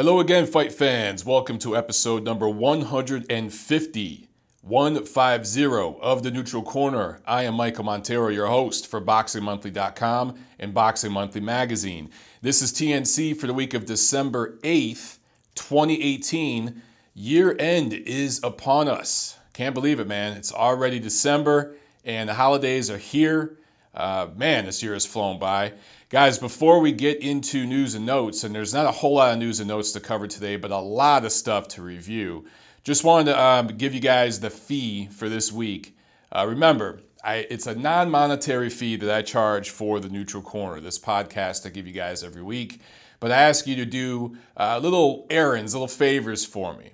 [0.00, 1.26] Hello again, fight fans.
[1.26, 4.28] Welcome to episode number 150,
[4.62, 5.64] 150
[6.00, 7.20] of the Neutral Corner.
[7.26, 12.08] I am Michael Montero, your host for BoxingMonthly.com and Boxing Monthly Magazine.
[12.40, 15.18] This is TNC for the week of December 8th,
[15.54, 16.80] 2018.
[17.12, 19.38] Year end is upon us.
[19.52, 20.34] Can't believe it, man.
[20.34, 21.76] It's already December
[22.06, 23.58] and the holidays are here.
[23.92, 25.74] Uh, man, this year has flown by.
[26.10, 29.38] Guys, before we get into news and notes, and there's not a whole lot of
[29.38, 32.44] news and notes to cover today, but a lot of stuff to review,
[32.82, 35.96] just wanted to um, give you guys the fee for this week.
[36.32, 40.80] Uh, remember, I, it's a non monetary fee that I charge for the Neutral Corner,
[40.80, 42.80] this podcast I give you guys every week.
[43.20, 46.90] But I ask you to do uh, little errands, little favors for me.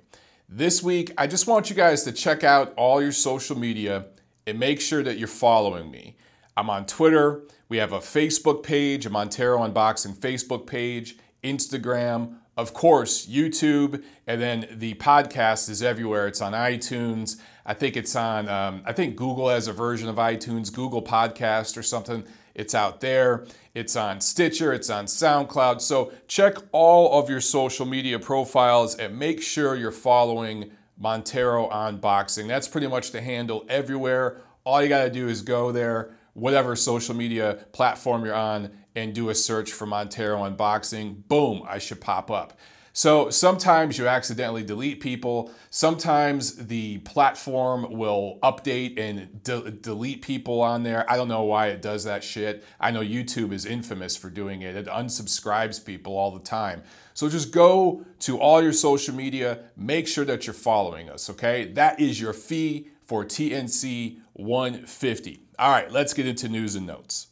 [0.47, 4.09] This week, I just want you guys to check out all your social media
[4.47, 6.19] and make sure that you're following me.
[6.55, 7.45] I'm on Twitter.
[7.69, 14.41] We have a Facebook page, a Montero Unboxing Facebook page, Instagram, of course, YouTube, and
[14.41, 16.29] then the podcast is everywhere.
[16.29, 17.41] It's on iTunes.
[17.67, 21.77] I think it's on, um, I think Google has a version of iTunes, Google Podcast
[21.77, 22.25] or something.
[22.55, 23.45] It's out there.
[23.75, 24.73] It's on Stitcher.
[24.73, 25.81] It's on SoundCloud.
[25.81, 32.47] So check all of your social media profiles and make sure you're following Montero Unboxing.
[32.47, 34.41] That's pretty much the handle everywhere.
[34.65, 39.15] All you got to do is go there whatever social media platform you're on and
[39.15, 42.59] do a search for Montero unboxing, boom, I should pop up.
[42.93, 45.51] So sometimes you accidentally delete people.
[45.69, 51.11] Sometimes the platform will update and de- delete people on there.
[51.11, 52.65] I don't know why it does that shit.
[52.81, 54.77] I know YouTube is infamous for doing it.
[54.77, 56.83] It unsubscribes people all the time.
[57.13, 61.73] So just go to all your social media, make sure that you're following us, okay?
[61.73, 65.46] That is your fee for TNC 150.
[65.59, 67.29] All right, let's get into news and notes.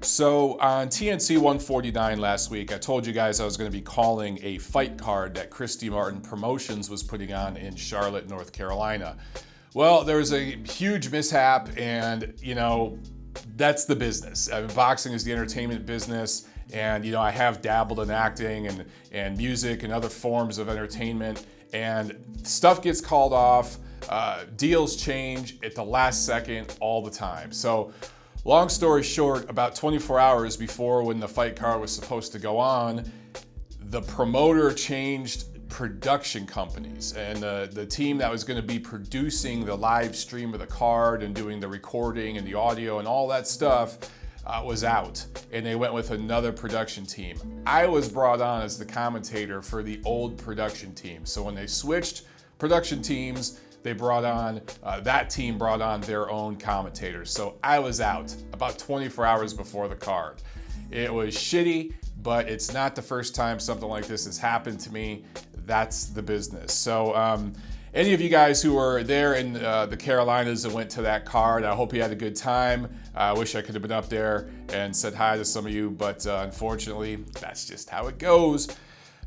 [0.00, 3.82] So on TNC 149 last week, I told you guys I was going to be
[3.82, 9.16] calling a fight card that Christy Martin Promotions was putting on in Charlotte, North Carolina.
[9.74, 12.98] Well, there was a huge mishap, and you know,
[13.56, 14.50] that's the business.
[14.50, 18.66] I mean, boxing is the entertainment business, and you know, I have dabbled in acting
[18.66, 23.78] and, and music and other forms of entertainment and stuff gets called off.
[24.08, 27.52] Uh, deals change at the last second all the time.
[27.52, 27.92] So,
[28.44, 32.58] long story short, about 24 hours before when the fight card was supposed to go
[32.58, 33.10] on,
[33.90, 39.64] the promoter changed production companies and uh, the team that was going to be producing
[39.64, 43.28] the live stream of the card and doing the recording and the audio and all
[43.28, 43.98] that stuff
[44.46, 47.36] uh, was out and they went with another production team.
[47.66, 51.26] I was brought on as the commentator for the old production team.
[51.26, 52.22] So when they switched
[52.58, 57.30] production teams, they brought on, uh, that team brought on their own commentators.
[57.30, 60.42] So I was out about 24 hours before the card.
[60.90, 64.92] It was shitty, but it's not the first time something like this has happened to
[64.92, 65.24] me.
[65.66, 66.72] That's the business.
[66.74, 67.52] So, um,
[67.94, 71.24] any of you guys who were there in uh, the Carolinas and went to that
[71.24, 72.94] card, I hope you had a good time.
[73.14, 75.90] I wish I could have been up there and said hi to some of you,
[75.90, 78.68] but uh, unfortunately, that's just how it goes.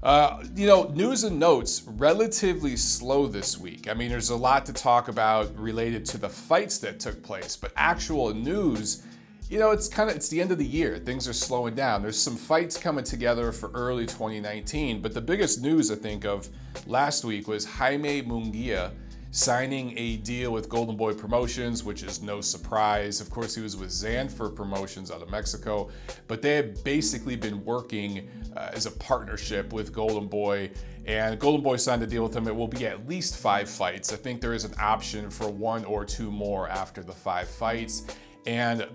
[0.03, 3.87] Uh, you know, news and notes relatively slow this week.
[3.87, 7.55] I mean, there's a lot to talk about related to the fights that took place,
[7.55, 9.03] but actual news
[9.51, 10.97] you know, it's kind of it's the end of the year.
[10.97, 12.01] Things are slowing down.
[12.01, 16.47] There's some fights coming together for early 2019, but the biggest news I think of
[16.87, 18.91] last week was Jaime Munguia
[19.31, 23.21] signing a deal with Golden Boy Promotions, which is no surprise.
[23.21, 25.89] Of course, he was with Zanfer Promotions out of Mexico,
[26.27, 30.69] but they have basically been working uh, as a partnership with Golden Boy.
[31.05, 32.47] And Golden Boy signed a deal with him.
[32.47, 34.11] It will be at least five fights.
[34.13, 38.05] I think there is an option for one or two more after the five fights.
[38.45, 38.85] And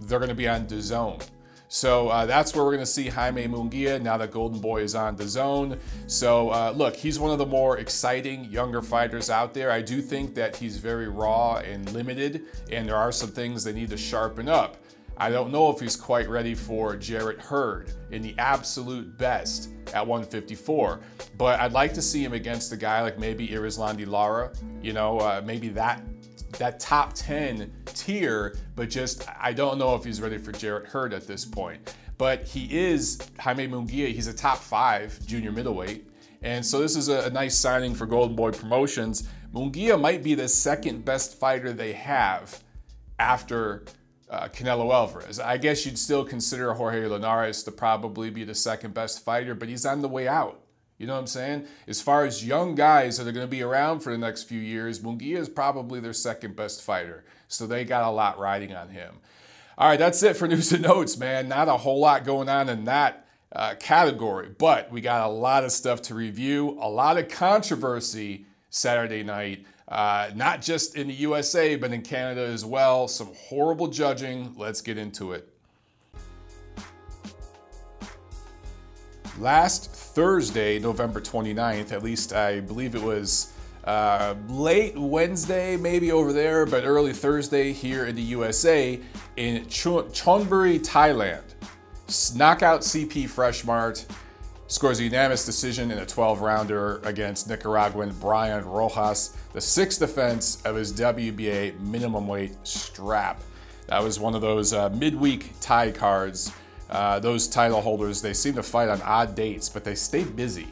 [0.00, 1.28] they're going to be on DAZN.
[1.76, 4.94] So uh, that's where we're going to see Jaime Munguia now that Golden Boy is
[4.94, 5.78] on DAZN.
[6.06, 9.70] So uh, look, he's one of the more exciting younger fighters out there.
[9.70, 13.74] I do think that he's very raw and limited, and there are some things they
[13.74, 14.78] need to sharpen up.
[15.18, 20.06] I don't know if he's quite ready for Jarrett Hurd in the absolute best at
[20.06, 21.00] 154,
[21.36, 24.50] but I'd like to see him against a guy like maybe Erislandy Lara.
[24.80, 26.02] You know, uh, maybe that
[26.58, 31.12] that top 10 tier, but just I don't know if he's ready for Jarrett Hurd
[31.12, 31.94] at this point.
[32.18, 34.08] But he is Jaime Munguia.
[34.08, 36.08] He's a top five junior middleweight.
[36.42, 39.28] And so this is a, a nice signing for Golden Boy Promotions.
[39.52, 42.62] Munguia might be the second best fighter they have
[43.18, 43.84] after
[44.30, 45.38] uh, Canelo Alvarez.
[45.40, 49.68] I guess you'd still consider Jorge Linares to probably be the second best fighter, but
[49.68, 50.65] he's on the way out.
[50.98, 51.66] You know what I'm saying?
[51.86, 54.60] As far as young guys that are going to be around for the next few
[54.60, 57.24] years, Munguia is probably their second best fighter.
[57.48, 59.16] So they got a lot riding on him.
[59.76, 61.48] All right, that's it for news and notes, man.
[61.48, 65.64] Not a whole lot going on in that uh, category, but we got a lot
[65.64, 71.14] of stuff to review, a lot of controversy Saturday night, uh, not just in the
[71.14, 73.06] USA, but in Canada as well.
[73.06, 74.54] Some horrible judging.
[74.56, 75.48] Let's get into it.
[79.38, 83.52] Last Thursday, November 29th, at least I believe it was
[83.84, 88.98] uh, late Wednesday, maybe over there, but early Thursday here in the USA
[89.36, 91.42] in Ch- Chonburi, Thailand.
[92.34, 94.06] Knockout CP Freshmart
[94.68, 100.62] scores a unanimous decision in a 12 rounder against Nicaraguan Byron Rojas, the sixth defense
[100.64, 103.42] of his WBA minimum weight strap.
[103.88, 106.52] That was one of those uh, midweek Thai cards.
[106.90, 110.68] Uh, those title holders, they seem to fight on odd dates, but they stay busy.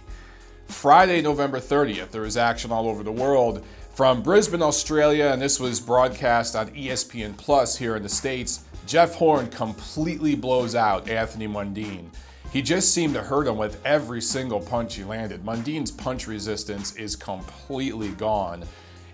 [0.69, 3.64] Friday, November 30th, there was action all over the world
[3.94, 8.64] from Brisbane, Australia, and this was broadcast on ESPN Plus here in the States.
[8.87, 12.08] Jeff Horn completely blows out Anthony Mundine.
[12.52, 15.44] He just seemed to hurt him with every single punch he landed.
[15.44, 18.64] Mundine's punch resistance is completely gone.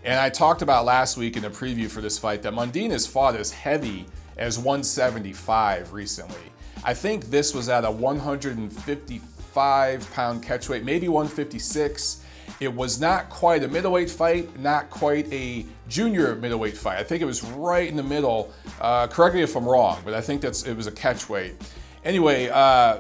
[0.04, 3.06] And I talked about last week in the preview for this fight that Mundine has
[3.06, 4.06] fought as heavy
[4.36, 6.36] as 175 recently.
[6.82, 12.24] I think this was at a 155 pound catchweight, maybe 156.
[12.58, 16.98] It was not quite a middleweight fight, not quite a junior middleweight fight.
[16.98, 18.50] I think it was right in the middle.
[18.80, 21.54] Uh, correct me if I'm wrong, but I think that's it was a catchweight.
[22.02, 22.98] Anyway, uh,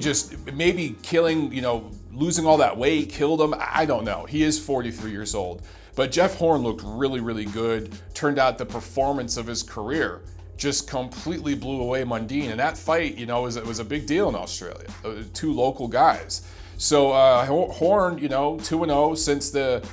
[0.00, 3.54] just maybe killing, you know, losing all that weight killed him.
[3.56, 4.24] I don't know.
[4.24, 5.62] He is 43 years old.
[5.94, 7.96] But Jeff Horn looked really, really good.
[8.14, 10.22] Turned out the performance of his career
[10.62, 12.50] just completely blew away Mundine.
[12.50, 14.86] And that fight, you know, was, was a big deal in Australia.
[15.04, 16.46] Uh, two local guys.
[16.78, 19.84] So uh, Horn, you know, 2 0 since the,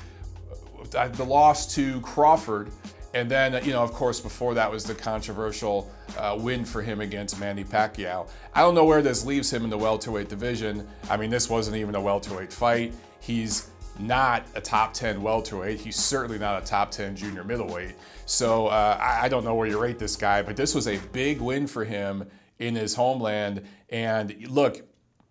[0.95, 2.69] uh, the loss to Crawford.
[3.15, 7.01] And then, you know, of course, before that was the controversial uh, win for him
[7.01, 8.29] against Manny Pacquiao.
[8.53, 10.87] I don't know where this leaves him in the welterweight division.
[11.09, 12.93] I mean, this wasn't even a welterweight fight.
[13.19, 15.79] He's not a top 10 welterweight.
[15.79, 17.95] He's certainly not a top 10 junior middleweight.
[18.29, 20.99] So uh, I, I, don't know where you rate this guy, but this was a
[21.11, 22.29] big win for him
[22.59, 23.63] in his homeland.
[23.89, 24.83] And look,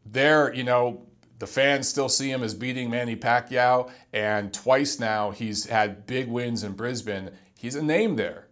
[0.04, 1.06] there, you know,
[1.38, 6.26] the fans still see him as beating Manny Pacquiao, and twice now he's had big
[6.26, 7.30] wins in Brisbane.
[7.56, 8.48] He's a name there.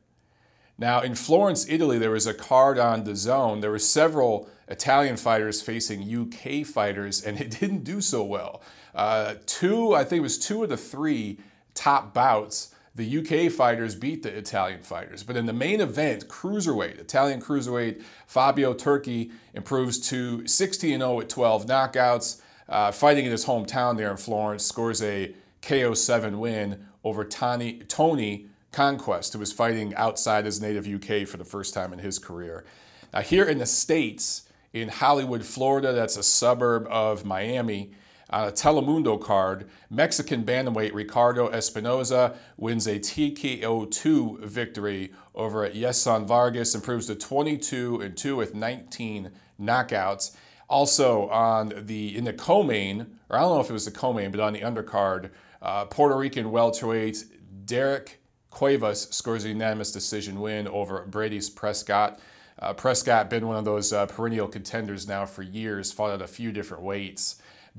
[0.79, 3.63] Now, in Florence, Italy, there was a card on DAZN.
[3.63, 8.63] There were several Italian fighters facing UK fighters, and it didn't do so well.
[8.95, 11.41] Uh, two, I think it was two of the three
[11.75, 15.23] top bouts the UK fighters beat the Italian fighters.
[15.23, 21.29] But in the main event, cruiserweight, Italian cruiserweight, Fabio Turchi improves to 16 0 with
[21.29, 22.41] 12 knockouts.
[22.69, 27.81] Uh, fighting in his hometown there in Florence, scores a KO 7 win over Tony,
[27.87, 32.19] Tony Conquest, who was fighting outside his native UK for the first time in his
[32.19, 32.65] career.
[33.13, 37.93] Now, here in the States, in Hollywood, Florida, that's a suburb of Miami,
[38.31, 46.75] on a Telemundo card, Mexican bantamweight Ricardo Espinoza wins a TKO2 victory over Yeson Vargas,
[46.75, 49.31] improves to 22 and 2 with 19
[49.61, 50.37] knockouts.
[50.69, 54.33] Also on the in the co-main, or I don't know if it was the co-main,
[54.33, 55.31] but on the undercard,
[55.63, 57.25] uh, Puerto Rican welterweight
[57.67, 62.19] Derek Cuevas scores a unanimous decision win over Breidis Prescott.
[62.59, 66.27] Uh, Prescott been one of those uh, perennial contenders now for years, fought at a
[66.27, 67.37] few different weights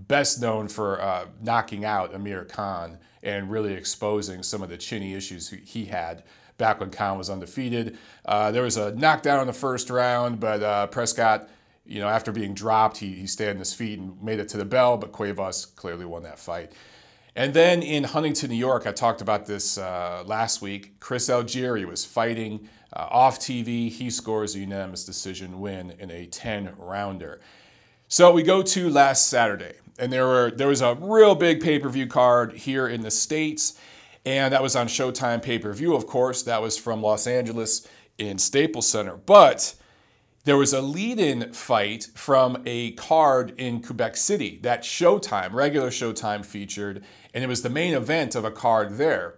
[0.08, 5.13] best known for uh, knocking out Amir Khan and really exposing some of the chinny
[5.13, 6.24] issues he had
[6.58, 7.98] back when Khan was undefeated.
[8.25, 11.50] Uh, there was a knockdown in the first round, but uh, Prescott,
[11.86, 14.58] you know, after being dropped, he, he stayed on his feet and made it to
[14.58, 16.72] the bell, but Cuevas clearly won that fight.
[17.36, 21.00] And then in Huntington, New York, I talked about this uh, last week.
[21.00, 23.89] Chris Algieri was fighting uh, off TV.
[23.92, 27.39] He scores a unanimous decision win in a 10 rounder.
[28.08, 32.08] So we go to last Saturday and there were there was a real big pay-per-view
[32.08, 33.80] card here in the states
[34.25, 36.44] and that was on Showtime pay-per-view of course.
[36.44, 37.88] That was from Los Angeles
[38.18, 39.16] in Staples Center.
[39.16, 39.74] But
[40.44, 46.46] there was a lead-in fight from a card in Quebec City that Showtime regular Showtime
[46.46, 49.36] featured and it was the main event of a card there.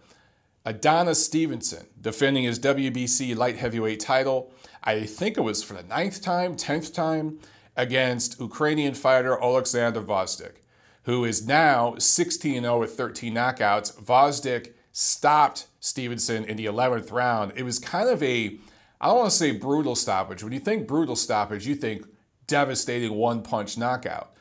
[0.66, 4.51] Adonis Stevenson defending his WBC light heavyweight title.
[4.84, 7.39] I think it was for the ninth time 10th time
[7.80, 10.56] against Ukrainian fighter Oleksandr Gvozdyk,
[11.04, 13.96] who is now 16 0 with 13 knockouts.
[14.04, 17.54] Gvozdyk stopped Stevenson in the 11th round.
[17.56, 18.60] It was kind of a,
[19.00, 20.44] I don't want to say brutal stoppage.
[20.44, 22.06] When you think brutal stoppage, you think
[22.48, 24.34] devastating one punch knockout.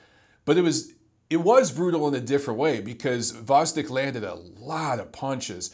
[0.44, 0.94] But it was
[1.30, 5.70] it was brutal in a different way because Gvozdyk landed a lot of punches.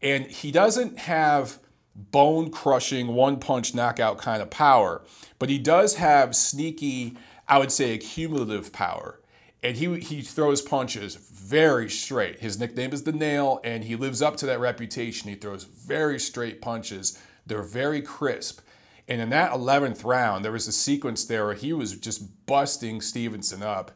[0.00, 1.58] And he doesn't have
[1.94, 5.02] bone crushing, one punch knockout kind of power.
[5.38, 7.16] But he does have sneaky,
[7.48, 9.20] I would say, accumulative power.
[9.62, 12.40] And he, he throws punches very straight.
[12.40, 15.28] His nickname is the Nail, and he lives up to that reputation.
[15.28, 18.60] He throws very straight punches, they're very crisp.
[19.08, 23.00] And in that 11th round, there was a sequence there where he was just busting
[23.00, 23.92] Stevenson up,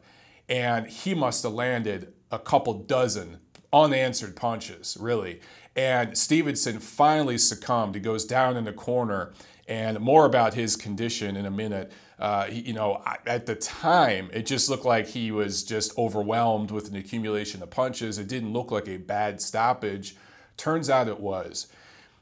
[0.47, 3.39] and he must have landed a couple dozen
[3.73, 5.41] unanswered punches, really.
[5.77, 7.93] And Stevenson finally succumbed.
[7.93, 9.33] He goes down in the corner,
[9.67, 11.91] and more about his condition in a minute.
[12.17, 16.71] Uh, he, you know, at the time, it just looked like he was just overwhelmed
[16.71, 18.17] with an accumulation of punches.
[18.17, 20.15] It didn't look like a bad stoppage.
[20.57, 21.67] Turns out it was.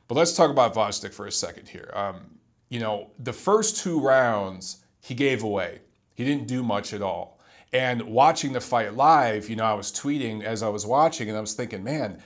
[0.09, 1.89] But let's talk about Gvozdyk for a second here.
[1.93, 5.79] Um, you know, the first two rounds he gave away.
[6.13, 7.39] He didn't do much at all.
[7.71, 11.38] And watching the fight live, you know, I was tweeting as I was watching, and
[11.38, 12.21] I was thinking, man,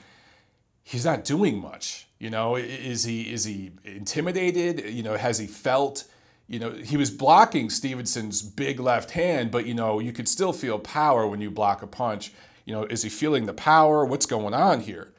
[0.89, 2.07] he's not doing much.
[2.17, 4.91] You know, is he is he intimidated?
[4.91, 6.05] You know, has he felt?
[6.47, 10.51] You know, he was blocking Stevenson's big left hand, but you know, you could still
[10.51, 12.33] feel power when you block a punch.
[12.65, 14.03] You know, is he feeling the power?
[14.03, 15.13] What's going on here?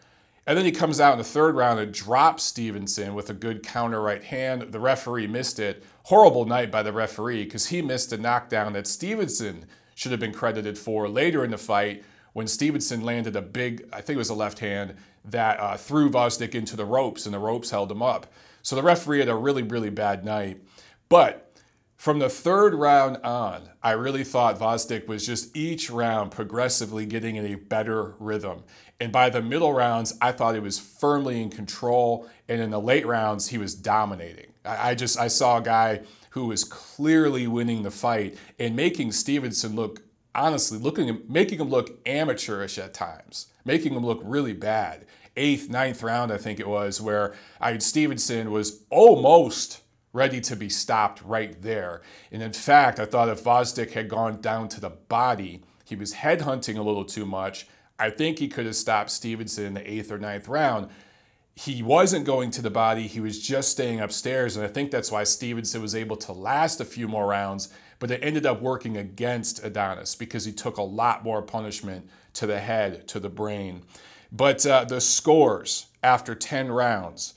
[0.45, 3.63] And then he comes out in the third round and drops Stevenson with a good
[3.63, 4.73] counter right hand.
[4.73, 5.85] The referee missed it.
[6.05, 10.33] Horrible night by the referee because he missed a knockdown that Stevenson should have been
[10.33, 14.31] credited for later in the fight when Stevenson landed a big, I think it was
[14.31, 18.03] a left hand, that uh, threw Gvozdyk into the ropes and the ropes held him
[18.03, 18.33] up.
[18.63, 20.61] So the referee had a really, really bad night.
[21.09, 21.51] But
[21.97, 27.37] from the third round on, I really thought Gvozdyk was just each round progressively getting
[27.37, 28.65] in a better rhythm.
[29.01, 32.29] And by the middle rounds, I thought he was firmly in control.
[32.49, 34.53] And in the late rounds, he was dominating.
[34.65, 36.01] I, I just I saw a guy
[36.31, 40.03] who was clearly winning the fight and making Stevenson look
[40.35, 45.07] honestly looking making him look amateurish at times, making him look really bad.
[45.37, 49.81] Eighth, ninth round, I think it was, where I Stevenson was almost
[50.13, 52.03] ready to be stopped right there.
[52.33, 56.15] And in fact, I thought if Gvozdyk had gone down to the body, he was
[56.15, 57.69] headhunting a little too much.
[57.99, 60.91] I think he could have stopped Stevenson in the eighth or ninth round
[61.65, 64.57] he wasn't going to the body, he was just staying upstairs.
[64.57, 67.69] And I think that's why Stevenson was able to last a few more rounds,
[68.01, 72.47] but it ended up working against Adonis because he took a lot more punishment to
[72.47, 73.83] the head, to the brain.
[74.33, 77.35] But uh, the scores after 10 rounds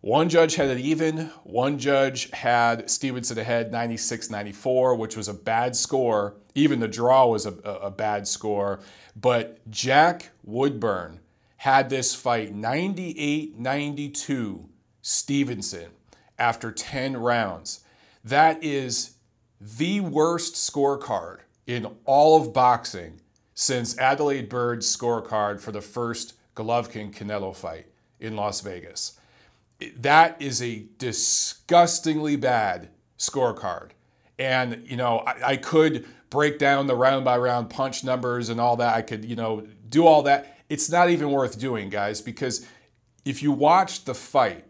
[0.00, 5.34] one judge had it even, one judge had Stevenson ahead 96 94, which was a
[5.34, 6.36] bad score.
[6.54, 8.80] Even the draw was a, a bad score.
[9.14, 11.20] But Jack Woodburn
[11.58, 14.68] had this fight 98 92
[15.02, 15.90] Stevenson
[16.38, 17.80] after 10 rounds.
[18.24, 19.16] That is
[19.60, 23.20] the worst scorecard in all of boxing
[23.54, 27.86] since Adalaide Byrd's scorecard for the first Golovkin Canelo fight
[28.18, 29.18] in Las Vegas.
[29.96, 32.88] That is a disgustingly bad
[33.18, 33.90] scorecard.
[34.38, 38.60] And, you know, I, I could break down the round by round punch numbers and
[38.60, 38.94] all that.
[38.94, 42.64] I could, you know, do all that it's not even worth doing, guys, because
[43.24, 44.64] if you watch the fight,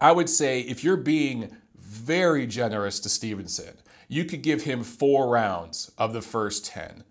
[0.00, 1.56] I would say if you're being
[1.92, 3.74] very generous to Stevenson,
[4.08, 7.04] you could give him four rounds of the first 10.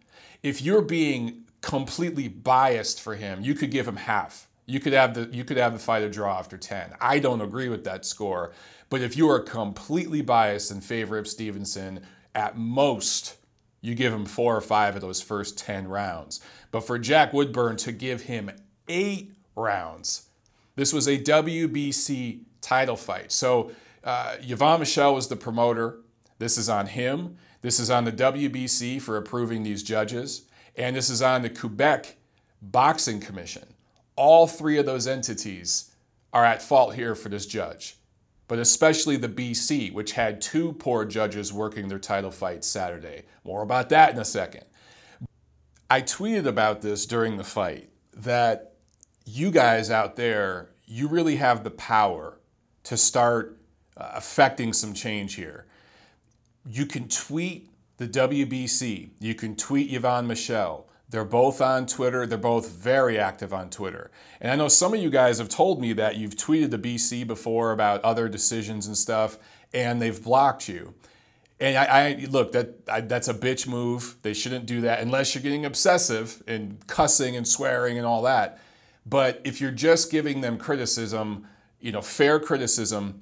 [0.43, 4.47] If you're being completely biased for him, you could give him half.
[4.65, 6.95] You could have the you could have the fight a draw after 10.
[6.99, 8.53] I don't agree with that score,
[8.89, 12.01] but if you are completely biased in favor of Stevenson,
[12.33, 13.37] at most
[13.81, 16.39] you give him four or five of those first 10 rounds.
[16.69, 18.51] But for Jack Woodburn to give him
[18.87, 20.29] eight rounds,
[20.75, 23.31] this was a WBC title fight.
[23.31, 23.71] So
[24.03, 25.99] uh, Yvon Michel was the promoter.
[26.39, 27.37] This is on him.
[27.61, 30.45] This is on the WBC for approving these judges.
[30.75, 32.15] And this is on the Quebec
[32.61, 33.75] Boxing Commission.
[34.15, 35.91] All three of those entities
[36.33, 37.97] are at fault here for this judge
[38.51, 43.23] but especially the BC, which had two poor judges working their title fight Saturday.
[43.45, 44.65] More about that in a second.
[45.89, 48.73] I tweeted about this during the fight that
[49.23, 52.41] you guys out there, you really have the power
[52.83, 53.57] to start
[54.01, 55.65] uh, affecting some change here.
[56.65, 60.87] You can tweet the WBC, you can tweet Yvon Michel.
[61.09, 62.25] they're both on Twitter.
[62.25, 64.09] They're both very active on Twitter.
[64.39, 67.27] And I know some of you guys have told me that you've tweeted the BC
[67.27, 69.37] before about other decisions and stuff,
[69.73, 70.95] and they've blocked you.
[71.59, 74.15] And I, I look that I, that's a bitch move.
[74.23, 78.59] They shouldn't do that unless you're getting obsessive and cussing and swearing and all that.
[79.05, 81.45] But if you're just giving them criticism,
[81.79, 83.21] you know, fair criticism,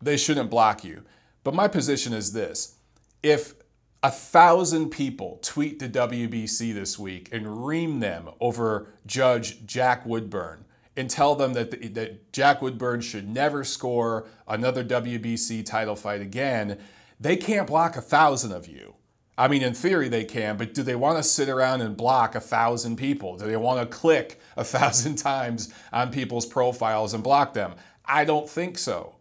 [0.00, 1.02] they shouldn't block you.
[1.44, 2.76] But my position is this:
[3.22, 3.54] if
[4.02, 10.64] a thousand people tweet the WBC this week and ream them over Judge Jack Woodburn
[10.96, 16.20] and tell them that, the, that Jack Woodburn should never score another WBC title fight
[16.20, 16.78] again,
[17.18, 18.94] they can't block a thousand of you.
[19.36, 22.34] I mean, in theory they can, but do they want to sit around and block
[22.34, 23.36] a thousand people?
[23.36, 27.74] Do they want to click a thousand times on people's profiles and block them?
[28.04, 29.14] I don't think so.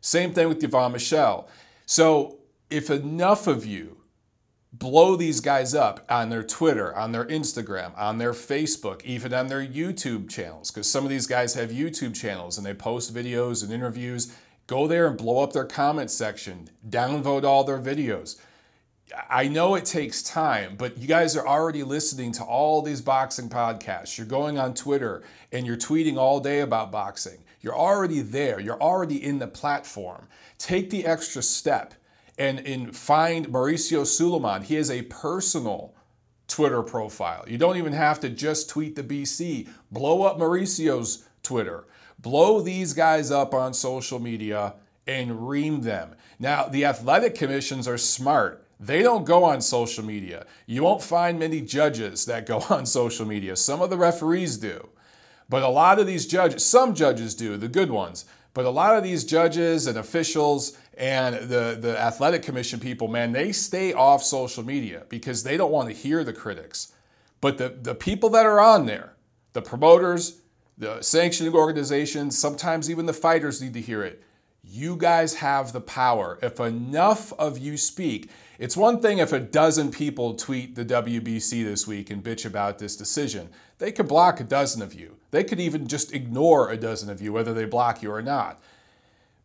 [0.00, 1.48] Same thing with Yvon Michel.
[1.86, 2.38] So
[2.70, 3.96] if enough of you
[4.72, 9.46] blow these guys up on their Twitter, on their Instagram, on their Facebook, even on
[9.46, 13.62] their YouTube channels, because some of these guys have YouTube channels and they post videos
[13.62, 14.32] and interviews.
[14.66, 18.36] Go there and blow up their comment section, downvote all their videos.
[19.30, 23.48] I know it takes time, but you guys are already listening to all these boxing
[23.48, 24.18] podcasts.
[24.18, 25.22] You're going on Twitter
[25.52, 27.38] and you're tweeting all day about boxing.
[27.66, 28.60] You're already there.
[28.60, 30.28] You're already in the platform.
[30.56, 31.94] Take the extra step
[32.38, 34.62] and, and find Mauricio Sulaiman.
[34.62, 35.92] He has a personal
[36.46, 37.44] Twitter profile.
[37.48, 39.68] You don't even have to just tweet the BC.
[39.90, 41.88] Blow up Mauricio's Twitter.
[42.20, 44.74] Blow these guys up on social media
[45.08, 46.14] and ream them.
[46.38, 50.44] Now, the athletic commissions are smart they don't go on social media.
[50.66, 53.56] You won't find many judges that go on social media.
[53.56, 54.88] Some of the referees do.
[55.48, 58.96] But a lot of these judges, some judges do, the good ones, but a lot
[58.96, 64.22] of these judges and officials and the, the athletic commission people, man, they stay off
[64.22, 66.92] social media because they don't want to hear the critics.
[67.40, 69.12] But the, the people that are on there,
[69.52, 70.40] the promoters,
[70.78, 74.22] the sanctioning organizations, sometimes even the fighters need to hear it.
[74.64, 76.38] You guys have the power.
[76.42, 81.62] If enough of you speak, it's one thing if a dozen people tweet the WBC
[81.62, 83.50] this week and bitch about this decision.
[83.78, 85.16] They could block a dozen of you.
[85.30, 88.60] They could even just ignore a dozen of you, whether they block you or not.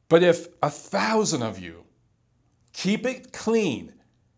[0.07, 1.85] But if a thousand of you
[2.73, 3.93] keep it clean,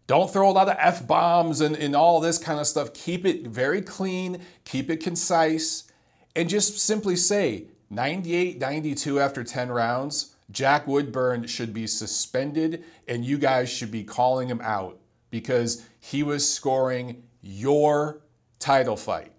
[0.07, 3.25] don't throw a lot of F bombs and, and all this kind of stuff, keep
[3.25, 5.91] it very clean, keep it concise,
[6.35, 13.25] and just simply say 98 92 after 10 rounds Jack Woodburn should be suspended and
[13.25, 14.99] you guys should be calling him out
[15.31, 18.21] because he was scoring your
[18.59, 19.32] title fight.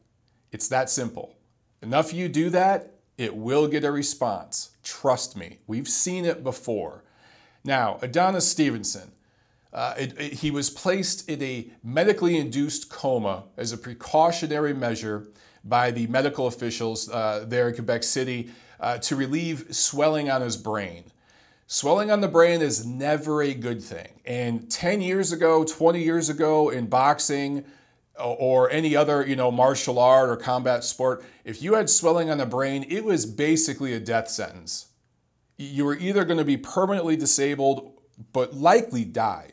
[0.55, 1.35] It's that simple.
[1.83, 4.71] Enough you do that, it will get a response.
[4.85, 7.03] Trust me, we've seen it before.
[7.65, 9.11] Now, Adonis Stevenson,
[9.73, 15.27] uh, it, it, he was placed in a medically induced coma as a precautionary measure
[15.65, 20.57] by the medical officials uh, there in Quebec City uh, to relieve swelling on his
[20.57, 21.03] brain.
[21.67, 24.21] Swelling on the brain is never a good thing.
[24.25, 27.65] And 10 years ago, 20 years ago in boxing
[28.19, 32.39] or any other, you know, martial art or combat sport, if you had swelling on
[32.39, 34.87] the brain, it was basically a death sentence.
[35.57, 37.95] You were either going to be permanently disabled
[38.33, 39.51] but likely die.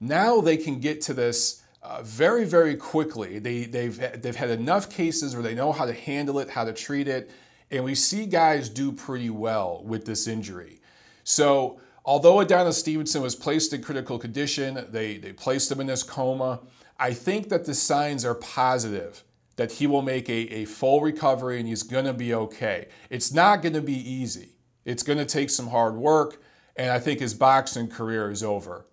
[0.00, 3.38] Now they can get to this uh, very, very quickly.
[3.38, 6.72] They, they've, they've had enough cases where they know how to handle it, how to
[6.72, 7.30] treat it,
[7.70, 10.80] and we see guys do pretty well with this injury.
[11.24, 16.02] So, although Adonis Stevenson was placed in critical condition, they, they placed him in this
[16.02, 16.60] coma,
[17.02, 19.24] I think that the signs are positive
[19.56, 22.86] that he will make a, a full recovery and he's going to be okay.
[23.10, 24.50] It's not going to be easy,
[24.84, 26.40] it's going to take some hard work,
[26.76, 28.86] and I think his boxing career is over.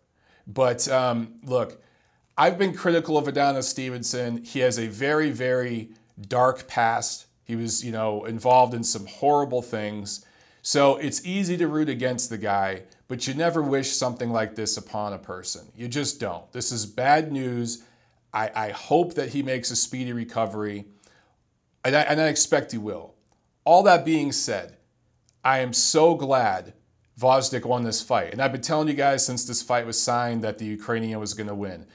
[0.48, 1.84] But um, look,
[2.36, 4.44] I've been critical of Adonis Stevenson.
[4.44, 5.90] He has a very, very
[6.28, 7.28] dark past.
[7.44, 10.26] He was, you know, involved in some horrible things.
[10.64, 14.78] So it's easy to root against the guy, but you never wish something like this
[14.78, 15.68] upon a person.
[15.76, 16.52] You just don't.
[16.52, 17.84] This is bad news.
[18.34, 20.86] I, I hope that he makes a speedy recovery,
[21.84, 23.16] and I, and I expect he will.
[23.66, 24.78] All that being said,
[25.44, 26.74] I am so glad
[27.20, 28.32] Gvozdyk won this fight.
[28.32, 31.34] And I've been telling you guys since this fight was signed that the Ukrainian was
[31.34, 31.86] going to win.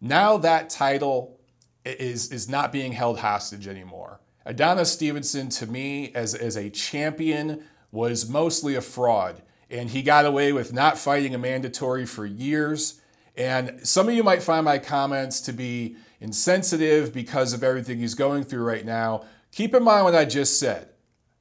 [0.00, 1.40] Now that title
[1.84, 4.20] is, is not being held hostage anymore.
[4.44, 9.42] Adonis Stevenson, to me, as, as a champion, was mostly a fraud.
[9.70, 13.00] And he got away with not fighting a mandatory for years.
[13.36, 18.14] And some of you might find my comments to be insensitive because of everything he's
[18.14, 19.24] going through right now.
[19.52, 20.88] Keep in mind what I just said.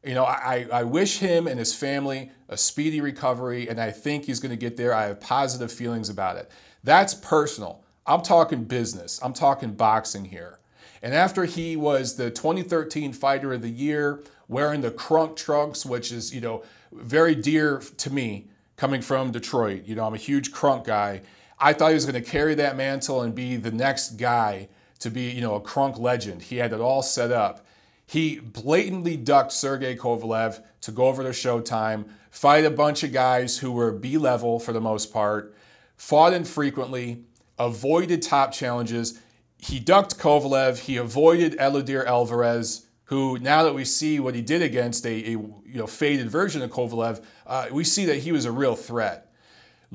[0.03, 4.25] You know, I, I wish him and his family a speedy recovery, and I think
[4.25, 4.93] he's going to get there.
[4.93, 6.51] I have positive feelings about it.
[6.83, 7.83] That's personal.
[8.05, 10.59] I'm talking business, I'm talking boxing here.
[11.01, 16.11] And after he was the 2013 Fighter of the Year, wearing the Kronk trunks, which
[16.11, 19.83] is, you know, very dear to me coming from Detroit.
[19.85, 21.21] You know, I'm a huge Kronk guy.
[21.59, 24.67] I thought he was going to carry that mantle and be the next guy
[24.99, 26.41] to be, you know, a Kronk legend.
[26.41, 27.65] He had it all set up.
[28.07, 33.57] He blatantly ducked Sergey Kovalev to go over to Showtime, fight a bunch of guys
[33.57, 35.55] who were B level for the most part,
[35.97, 37.23] fought infrequently,
[37.57, 39.19] avoided top challenges.
[39.57, 40.79] He ducked Kovalev.
[40.79, 45.29] He avoided Eleider Alvarez who now that we see what he did against a, a
[45.31, 49.31] you know faded version of Kovalev, uh, we see that he was a real threat.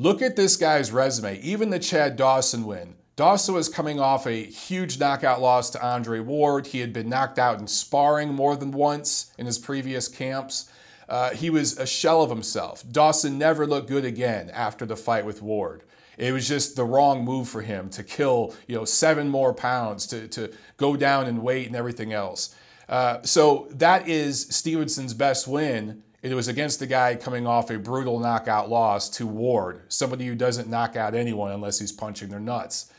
[0.00, 1.38] Look at this guy's resume.
[1.42, 2.94] Even the Chad Dawson win.
[3.16, 6.68] Dawson was coming off a huge knockout loss to Andre Ward.
[6.68, 10.72] He had been knocked out in sparring more than once in his previous camps.
[11.06, 12.82] Uh, he was a shell of himself.
[12.90, 15.82] Dawson never looked good again after the fight with Ward.
[16.16, 20.06] It was just the wrong move for him to kill, you know, seven more pounds,
[20.06, 22.54] to, to go down in weight and everything else.
[22.88, 26.02] Uh, so that is Stevenson's best win.
[26.22, 30.35] It was against the guy coming off a brutal knockout loss to Ward, somebody who
[30.35, 32.92] doesn't knock out anyone unless he's punching their nuts.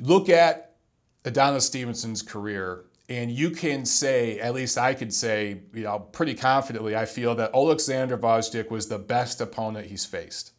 [0.00, 0.74] Look at
[1.24, 6.34] Adonis Stevenson's career, and you can say, at least I could say, you know, pretty
[6.34, 10.52] confidently, I feel that Alexander Gvozdyk was the best opponent he's faced.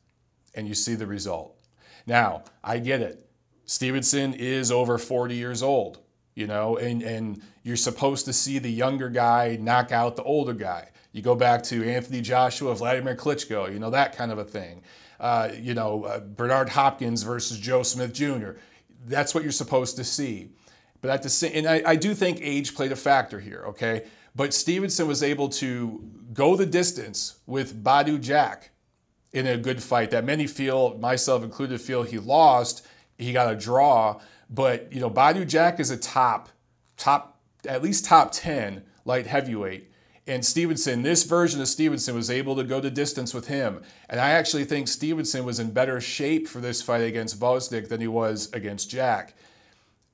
[0.54, 1.60] And you see the result.
[2.08, 3.30] Now, I get it.
[3.66, 6.00] Stevenson is over 40 years old
[6.36, 10.54] you know, and, and you're supposed to see the younger guy knock out the older
[10.54, 10.90] guy.
[11.14, 14.84] You go back to Anthony Joshua, Vladimir Klitschko, you know, that kind of a thing.
[15.18, 18.52] Uh, you know, uh, Bernard Hopkins versus Joe Smith Jr.
[19.08, 20.50] That's what you're supposed to see.
[21.02, 24.04] But at the same, and I, I do think age played a factor here, okay?
[24.36, 28.72] But Stevenson was able to go the distance with Badou Jack
[29.32, 32.86] in a good fight that many feel, myself included, feel he lost.
[33.18, 34.20] He got a draw
[34.50, 36.50] but you know, Badou Jack is a top,
[36.98, 39.92] top, at least top ten light heavyweight.
[40.28, 43.84] And Stevenson, this version of Stevenson was able to go the distance with him.
[44.10, 48.02] And I actually think Stevenson was in better shape for this fight against Gvozdyk than
[48.02, 49.36] he was against Jack.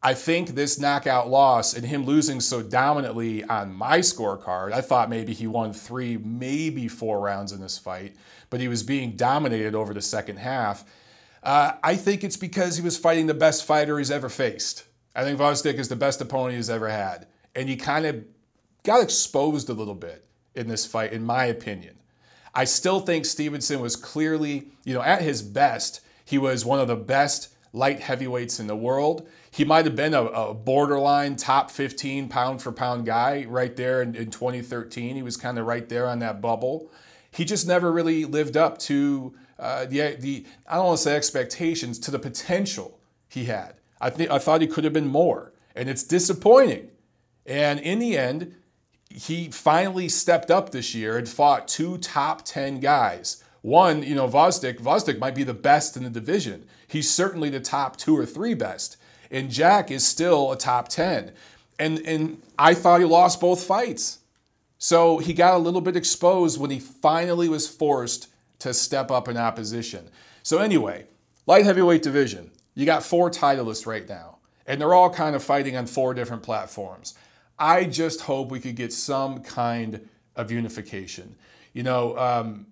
[0.03, 5.11] I think this knockout loss and him losing so dominantly on my scorecard, I thought
[5.11, 8.15] maybe he won three, maybe four rounds in this fight,
[8.49, 10.83] but he was being dominated over the second half.
[11.43, 14.85] Uh, I think it's because he was fighting the best fighter he's ever faced.
[15.15, 17.27] I think Gvozdyk is the best opponent he's ever had.
[17.55, 18.23] And he kind of
[18.83, 20.25] got exposed a little bit
[20.55, 21.97] in this fight, in my opinion.
[22.53, 26.87] I still think Stevenson was clearly, you know, at his best, he was one of
[26.87, 29.27] the best light heavyweights in the world.
[29.49, 34.01] He might have been a, a borderline top 15 pound for pound guy right there
[34.01, 35.15] in, in 2013.
[35.15, 36.91] He was kind of right there on that bubble.
[37.31, 41.15] He just never really lived up to uh, the, the I don't want to say
[41.15, 43.75] expectations to the potential he had.
[44.01, 46.89] I think I thought he could have been more, and it's disappointing.
[47.45, 48.55] And in the end,
[49.09, 53.43] he finally stepped up this year and fought two top ten guys.
[53.61, 54.79] One, you know, Gvozdyk.
[54.79, 56.65] Gvozdyk might be the best in the division.
[56.87, 58.97] He's certainly the top two or three best.
[59.29, 61.33] And Jack is still a top ten.
[61.77, 64.19] And and I thought he lost both fights.
[64.79, 68.27] So he got a little bit exposed when he finally was forced
[68.61, 70.09] to step up in opposition.
[70.43, 71.05] So, anyway,
[71.45, 75.75] light heavyweight division, you got four titleists right now, and they're all kind of fighting
[75.75, 77.15] on four different platforms.
[77.59, 81.35] I just hope we could get some kind of unification.
[81.73, 82.67] You know, um,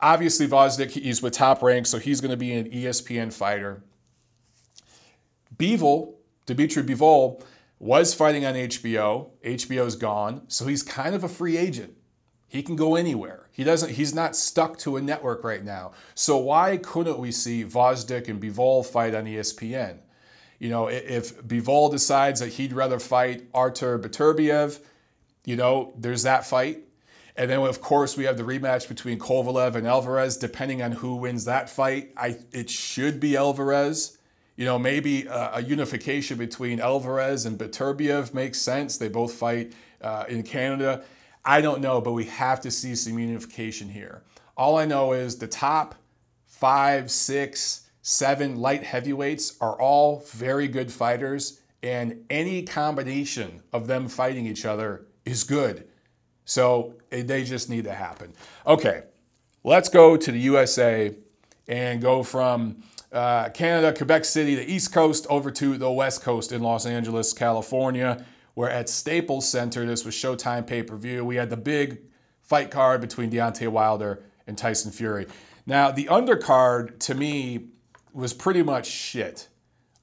[0.00, 3.82] obviously Gvozdyk, he's with top rank, so he's going to be an ESPN fighter.
[5.56, 6.14] Bivol,
[6.46, 7.42] Dmitry Bivol,
[7.78, 9.30] was fighting on HBO.
[9.44, 11.96] HBO's gone, so he's kind of a free agent.
[12.48, 13.43] He can go anywhere.
[13.54, 13.92] He doesn't.
[13.92, 15.92] He's not stuck to a network right now.
[16.16, 19.98] So why couldn't we see Gvozdyk and Bivol fight on ESPN?
[20.58, 24.80] You know, if Bivol decides that he'd rather fight Artur Beterbiev,
[25.44, 26.80] you know, there's that fight.
[27.36, 30.36] And then, of course, we have the rematch between Kovalev and Alvarez.
[30.36, 34.18] Depending on who wins that fight, I it should be Alvarez.
[34.56, 38.98] You know, maybe a, a unification between Alvarez and Beterbiev makes sense.
[38.98, 41.04] They both fight uh, in Canada.
[41.44, 44.22] I don't know, but we have to see some unification here.
[44.56, 45.94] All I know is the top
[46.46, 54.08] five, six, seven light heavyweights are all very good fighters, and any combination of them
[54.08, 55.86] fighting each other is good.
[56.46, 58.32] So they just need to happen.
[58.66, 59.02] Okay,
[59.64, 61.14] let's go to the USA
[61.68, 66.52] and go from uh, Canada, Quebec City, the East Coast, over to the West Coast
[66.52, 68.24] in Los Angeles, California
[68.54, 72.00] where at Staples Center, this was Showtime pay per view, we had the big
[72.42, 75.26] fight card between Deontay Wilder and Tyson Fury.
[75.66, 77.68] Now, the undercard to me
[78.12, 79.48] was pretty much shit.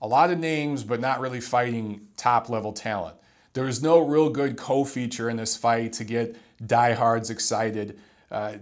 [0.02, 3.16] A lot of names, but not really fighting top level talent.
[3.54, 6.36] There was no real good co feature in this fight to get
[6.66, 8.00] diehards excited.
[8.32, 8.54] Uh,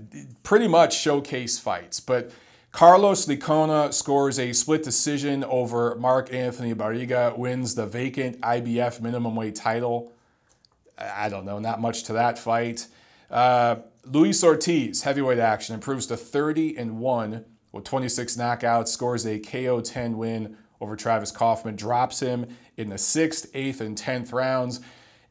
[0.43, 2.32] pretty much showcase fights, but
[2.71, 9.36] Carlos Licona scores a split decision over Mark Anthony Barriga, wins the vacant IBF minimum
[9.36, 10.13] weight title.
[10.97, 12.88] I don't know, not much to that fight.
[13.32, 19.39] Uh, Luis Ortiz, heavyweight action, improves to 30 and 1 with 26 knockouts, scores a
[19.39, 24.79] KO 10 win over Travis Kauffman, drops him in the sixth, eighth, and tenth rounds.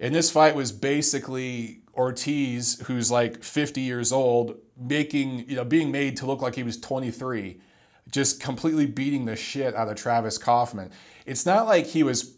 [0.01, 5.90] And this fight was basically Ortiz, who's like 50 years old, making, you know, being
[5.90, 7.60] made to look like he was 23,
[8.10, 10.90] just completely beating the shit out of Travis Kauffman.
[11.26, 12.36] It's not like he was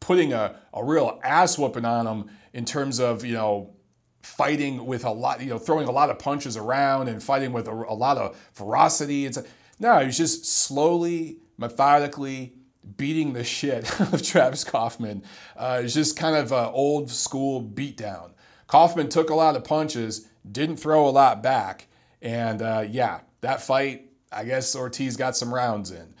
[0.00, 3.74] putting a, a real ass whooping on him in terms of, you know,
[4.22, 7.68] fighting with a lot, you know, throwing a lot of punches around and fighting with
[7.68, 9.24] a, a lot of ferocity.
[9.24, 9.38] It's
[9.78, 12.54] no, he was just slowly, methodically
[12.96, 15.22] beating the shit of Travis Kauffman.
[15.56, 18.30] Uh, it's just kind of an old school beatdown.
[18.66, 21.86] Kauffman took a lot of punches, didn't throw a lot back,
[22.22, 26.14] and uh, yeah, that fight, I guess Ortiz got some rounds in.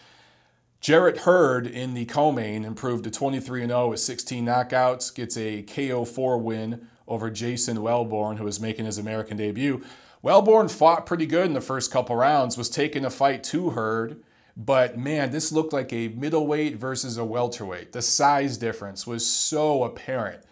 [0.80, 6.40] Jarrett Hurd in the co-main improved to 23 0 with 16 knockouts, gets a KO4
[6.40, 9.82] win over Jason Welborn, who was making his American debut.
[10.22, 14.22] Welborn fought pretty good in the first couple rounds, was taking a fight to Hurd,
[14.56, 17.92] but man, this looked like a middleweight versus a welterweight.
[17.92, 20.42] The size difference was so apparent.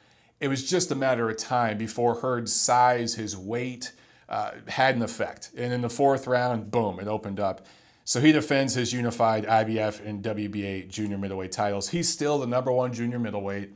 [0.45, 3.93] It was just a matter of time before Hurd's size, his weight,
[4.29, 5.51] uh, had an effect.
[5.57, 7.65] And in the fourth round, boom, it opened up.
[8.05, 11.89] So he defends his unified IBF and WBA junior middleweight titles.
[11.89, 13.71] He's still the number one junior middleweight,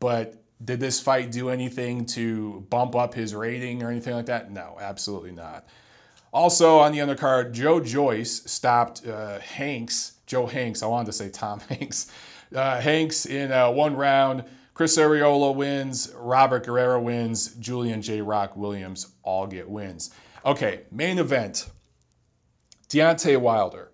[0.00, 4.50] but did this fight do anything to bump up his rating or anything like that?
[4.50, 5.68] No, absolutely not.
[6.32, 11.28] Also on the undercard, Joe Joyce stopped uh, Hanks, Joe Hanks, I wanted to say
[11.28, 12.10] Tom Hanks,
[12.52, 14.42] uh, Hanks in uh, one round.
[14.78, 18.20] Chris Arreola wins, Robert Guerrero wins, Julian J.
[18.20, 20.10] Rock Williams all get wins.
[20.46, 21.68] Okay, main event
[22.88, 23.90] Deontay Wilder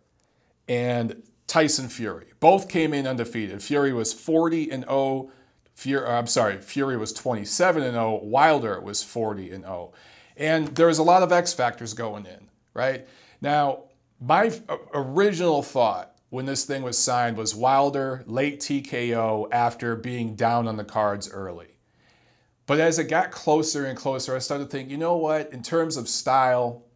[0.69, 2.27] and Tyson Fury.
[2.39, 3.63] Both came in undefeated.
[3.63, 5.31] Fury was 40 and 0
[5.75, 8.21] Fury, uh, I'm sorry, Fury was 27 and 0.
[8.23, 9.95] Wilder was 40 and 0.
[10.37, 13.09] And there was a lot of X factors going in, right?
[13.41, 13.85] Now,
[14.21, 14.53] my
[14.93, 20.77] original thought when this thing was signed was Wilder late TKO after being down on
[20.77, 21.79] the cards early.
[22.67, 25.53] But as it got closer and closer, I started thinking, you know what?
[25.53, 26.87] In terms of style,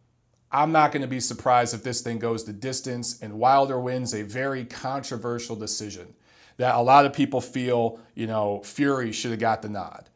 [0.51, 4.13] I'm not going to be surprised if this thing goes the distance and Wilder wins
[4.13, 6.13] a very controversial decision
[6.57, 10.09] that a lot of people feel, you know, Fury should have got the nod.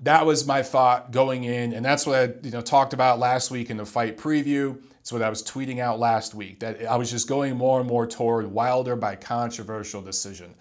[0.00, 3.52] That was my thought going in, and that's what I, you know, talked about last
[3.52, 4.82] week in the fight preview.
[5.06, 7.88] It's what I was tweeting out last week that I was just going more and
[7.88, 10.52] more toward Wilder by controversial decision.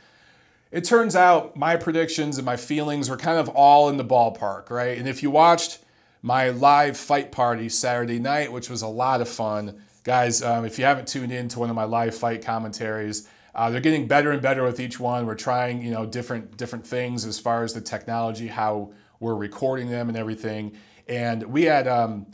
[0.72, 4.70] It turns out my predictions and my feelings were kind of all in the ballpark,
[4.70, 5.00] right?
[5.00, 5.80] And if you watched
[6.22, 10.78] my live fight party Saturday night, which was a lot of fun, guys, um, if
[10.78, 14.30] you haven't tuned in to one of my live fight commentaries, uh, they're getting better
[14.30, 15.26] and better with each one.
[15.26, 19.90] We're trying, you know, different different things as far as the technology, how we're recording
[19.90, 20.78] them and everything.
[21.08, 22.28] And we had um,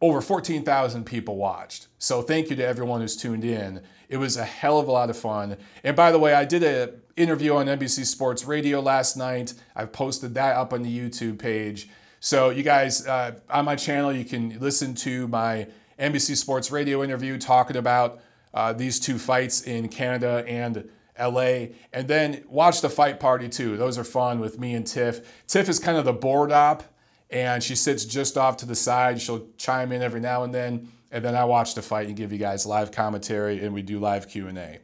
[0.00, 1.88] over 14,000 people watched.
[1.98, 3.80] So thank you to everyone who's tuned in.
[4.08, 5.56] It was a hell of a lot of fun.
[5.82, 9.54] And by the way, I did an interview on NBC Sports Radio last night.
[9.74, 11.88] I've posted that up on the YouTube page.
[12.20, 17.02] So you guys uh, on my channel, you can listen to my NBC Sports Radio
[17.02, 18.20] interview talking about
[18.52, 23.76] uh, these two fights in Canada and LA, and then watch the fight party too.
[23.76, 25.44] Those are fun with me and Tiff.
[25.46, 26.82] Tiff is kind of the board op,
[27.30, 29.20] and she sits just off to the side.
[29.20, 32.32] She'll chime in every now and then, and then I watch the fight and give
[32.32, 34.78] you guys live commentary, and we do live Q and A.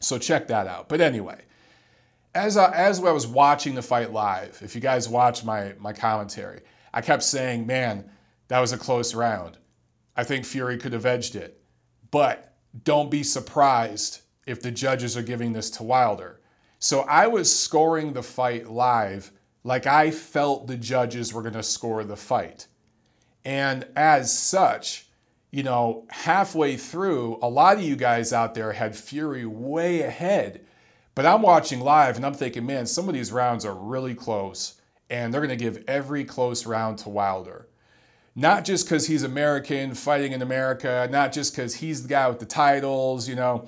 [0.00, 0.88] So check that out.
[0.88, 1.42] But anyway,
[2.34, 5.92] as I, as I was watching the fight live, if you guys watch my my
[5.92, 6.60] commentary,
[6.92, 8.10] I kept saying, "Man,
[8.48, 9.58] that was a close round.
[10.16, 11.60] I think Fury could have edged it."
[12.10, 16.40] But don't be surprised if the judges are giving this to Wilder.
[16.78, 19.32] So I was scoring the fight live
[19.66, 22.68] like I felt the judges were going to score the fight.
[23.44, 25.08] And as such,
[25.50, 30.64] you know, halfway through, a lot of you guys out there had Fury way ahead.
[31.16, 34.80] But I'm watching live and I'm thinking, man, some of these rounds are really close.
[35.10, 37.68] And they're going to give every close round to Wilder
[38.38, 42.38] not just because he's American fighting in America, not just because he's the guy with
[42.38, 43.66] the titles, you know,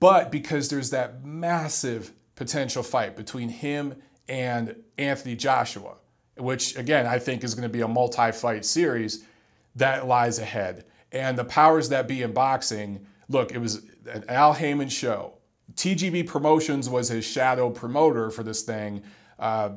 [0.00, 3.94] but because there's that massive potential fight between him
[4.30, 5.96] and Anthony Joshua,
[6.38, 9.24] which again, I think is going to be a multi fight series
[9.76, 10.86] that lies ahead.
[11.12, 15.34] And the powers that be in boxing look, it was an Al Haymon show.
[15.74, 19.02] TGB Promotions was his shadow promoter for this thing,
[19.38, 19.70] uh,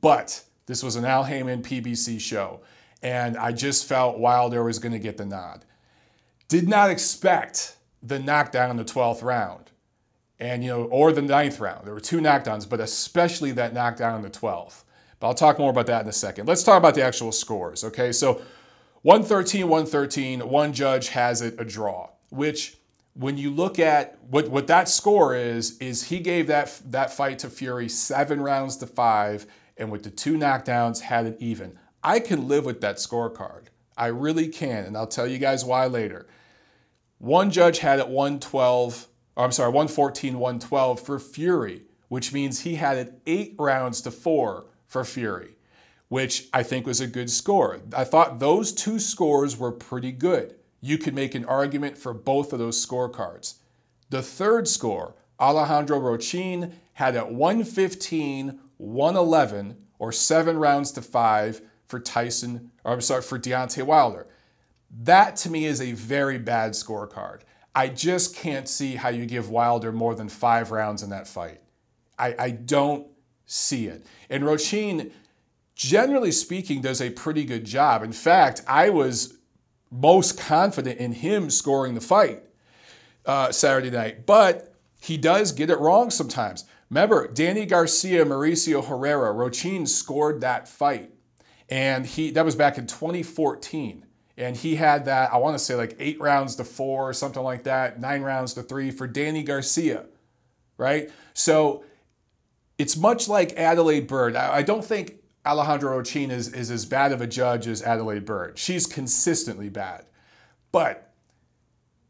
[0.00, 2.60] but this was an Al Haymon PBC show
[3.02, 5.64] and I just felt Wilder was going to get the nod.
[6.48, 9.71] Did not expect the knockdown in the 12th round,
[10.42, 11.86] and you know, or the ninth round.
[11.86, 14.82] There were two knockdowns, but especially that knockdown in the 12th.
[15.20, 16.48] But I'll talk more about that in a second.
[16.48, 17.84] Let's talk about the actual scores.
[17.84, 18.42] Okay, so
[19.02, 20.40] 113, 113.
[20.40, 22.76] One judge has it a draw, which
[23.14, 27.38] when you look at what, what that score is, is he gave that that fight
[27.40, 31.78] to Fury seven rounds to five, and with the two knockdowns had it even.
[32.02, 33.66] I can live with that scorecard.
[33.96, 36.26] I really can, and I'll tell you guys why later.
[37.18, 42.74] One judge had it 112, or I'm sorry, 114, 112 for Fury, which means he
[42.74, 45.56] had it eight rounds to four for Fury,
[46.08, 47.80] which I think was a good score.
[47.94, 50.56] I thought those two scores were pretty good.
[50.80, 53.54] You could make an argument for both of those scorecards.
[54.10, 62.00] The third score, Alejandro Rochin had it 115, 111, or seven rounds to five for
[62.00, 64.26] Tyson, or I'm sorry, for Deontay Wilder.
[64.90, 67.40] That to me is a very bad scorecard.
[67.74, 71.60] I just can't see how you give Wilder more than five rounds in that fight.
[72.18, 73.06] I, I don't
[73.46, 74.04] see it.
[74.28, 75.12] And Rochin,
[75.74, 78.02] generally speaking, does a pretty good job.
[78.02, 79.38] In fact, I was
[79.90, 82.42] most confident in him scoring the fight
[83.26, 86.64] uh, Saturday night, but he does get it wrong sometimes.
[86.90, 91.10] Remember, Danny Garcia, Mauricio Herrera, Rochin scored that fight.
[91.68, 94.04] And he that was back in 2014.
[94.42, 97.42] And he had that, I want to say like eight rounds to four or something
[97.42, 100.06] like that, nine rounds to three for Danny Garcia,
[100.76, 101.10] right?
[101.32, 101.84] So
[102.76, 104.34] it's much like Adalaide Byrd.
[104.34, 105.14] I don't think
[105.46, 108.58] Alejandro Rochin is, is as bad of a judge as Adalaide Byrd.
[108.58, 110.06] She's consistently bad.
[110.72, 111.12] But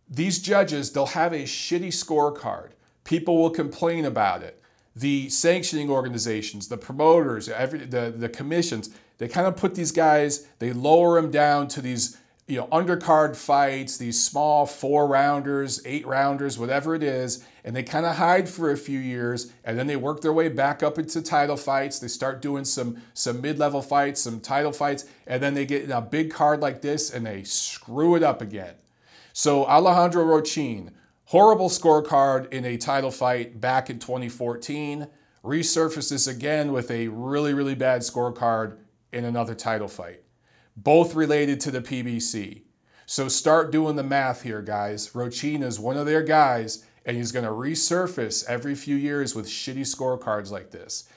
[0.08, 2.70] these judges, they'll have a shitty scorecard.
[3.04, 4.62] People will complain about it.
[4.96, 10.46] The sanctioning organizations, the promoters, every, the, the commissions, they kind of put these guys,
[10.58, 12.18] they lower them down to these
[12.52, 17.82] you know undercard fights, these small four rounders, eight rounders, whatever it is, and they
[17.82, 20.98] kind of hide for a few years, and then they work their way back up
[20.98, 21.98] into title fights.
[21.98, 25.92] They start doing some some mid-level fights, some title fights, and then they get in
[25.92, 28.74] a big card like this and they screw it up again.
[29.32, 30.90] So Alejandro Rochin,
[31.24, 35.06] horrible scorecard in a title fight back in 2014,
[35.42, 38.76] resurfaces again with a really really bad scorecard
[39.10, 40.20] in another title fight,
[40.76, 42.62] both related to the PBC.
[43.06, 45.10] So start doing the math here, guys.
[45.10, 49.46] Rochin is one of their guys, and he's going to resurface every few years with
[49.46, 51.08] shitty scorecards like this.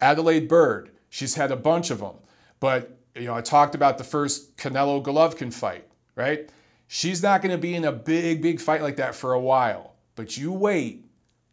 [0.00, 2.16] Adalaide Byrd, she's had a bunch of them,
[2.60, 6.50] but you know I talked about the first Canelo Golovkin fight, right?
[6.86, 9.94] She's not going to be in a big, big fight like that for a while.
[10.16, 11.06] But you wait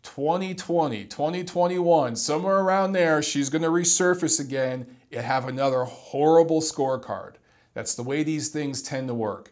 [0.03, 7.35] 2020, 2021, somewhere around there, she's going to resurface again have another horrible scorecard.
[7.73, 9.51] That's the way these things tend to work.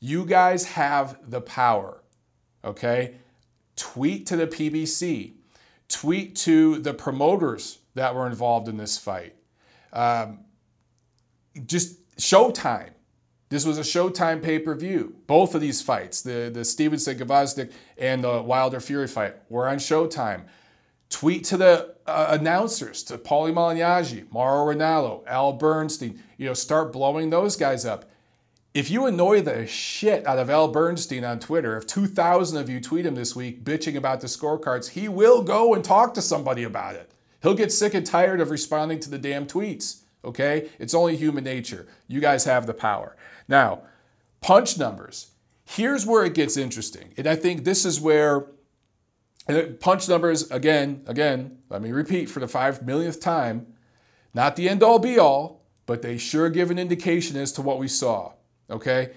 [0.00, 2.02] You guys have the power,
[2.64, 3.16] okay?
[3.76, 5.34] Tweet to the PBC,
[5.88, 9.34] tweet to the promoters that were involved in this fight.
[9.92, 10.40] Um,
[11.66, 12.90] just Showtime.
[13.48, 15.14] This was a Showtime pay per view.
[15.26, 19.76] Both of these fights, the, the Stevenson Gvozdyk and the Wilder Fury fight, were on
[19.76, 20.44] Showtime.
[21.10, 26.22] Tweet to the uh, announcers, to Paulie Malignaggi, Mauro Ranallo, Al Bernstein.
[26.36, 28.06] You know, start blowing those guys up.
[28.74, 32.80] If you annoy the shit out of Al Bernstein on Twitter, if 2,000 of you
[32.80, 36.64] tweet him this week bitching about the scorecards, he will go and talk to somebody
[36.64, 37.10] about it.
[37.42, 40.02] He'll get sick and tired of responding to the damn tweets.
[40.24, 40.70] Okay?
[40.78, 41.86] It's only human nature.
[42.08, 43.16] You guys have the power.
[43.46, 43.82] Now,
[44.40, 45.32] punch numbers.
[45.64, 47.12] Here's where it gets interesting.
[47.16, 48.46] And I think this is where
[49.48, 53.66] and punch numbers, again, again, let me repeat for the five millionth time,
[54.34, 57.78] not the end all be all, but they sure give an indication as to what
[57.78, 58.32] we saw.
[58.70, 59.12] Okay?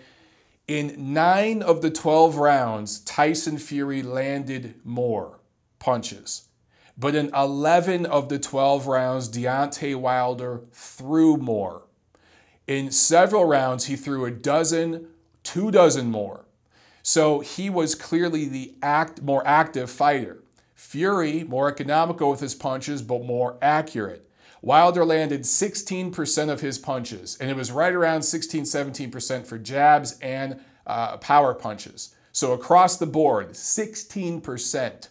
[0.67, 5.39] In nine of the 12 rounds, Tyson Fury landed more
[5.77, 6.47] punches.
[6.97, 11.83] But in 11 of the 12 rounds, Deontay Wilder threw more.
[12.67, 15.07] In several rounds, he threw a dozen,
[15.43, 16.44] two dozen more.
[17.07, 20.39] So he was clearly the act, more active fighter.
[20.73, 24.27] Fury, more economical with his punches, but more accurate.
[24.63, 30.17] Wilder landed 16% of his punches, and it was right around 16 17% for jabs
[30.19, 32.15] and uh, power punches.
[32.31, 35.07] So across the board, 16%.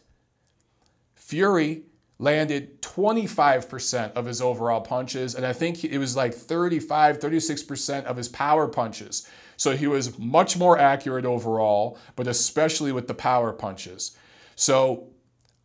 [1.15, 1.83] Fury
[2.19, 8.17] landed 25% of his overall punches, and I think it was like 35, 36% of
[8.17, 9.29] his power punches.
[9.57, 14.17] So he was much more accurate overall, but especially with the power punches.
[14.55, 15.09] So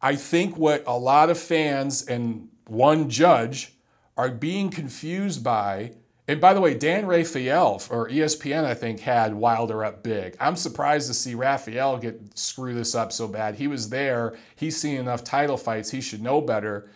[0.01, 3.73] I think what a lot of fans and one judge
[4.17, 5.93] are being confused by,
[6.27, 10.35] and by the way, Dan Rafael or ESPN, I think, had Wilder up big.
[10.39, 13.55] I'm surprised to see Rafael get screw this up so bad.
[13.55, 16.89] He was there, he's seen enough title fights, he should know better.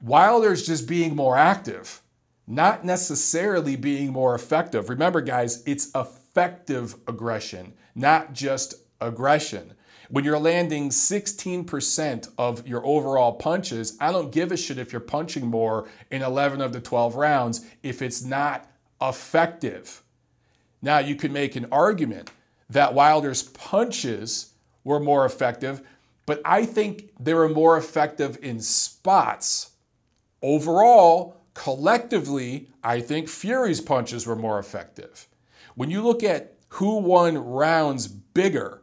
[0.00, 2.02] Wilder's just being more active
[2.50, 4.88] not necessarily being more effective.
[4.88, 9.72] Remember, guys, it's effective aggression, not just aggression.
[10.10, 15.00] When you're landing 16% of your overall punches, I don't give a shit if you're
[15.00, 18.68] punching more in 11 of the 12 rounds if it's not
[19.00, 20.02] effective.
[20.82, 22.32] Now, you could make an argument
[22.68, 25.82] that Wilder's punches were more effective,
[26.26, 29.69] but I think they were more effective in spots.
[30.42, 35.28] Overall, collectively, I think Fury's punches were more effective.
[35.74, 38.82] When you look at who won rounds bigger,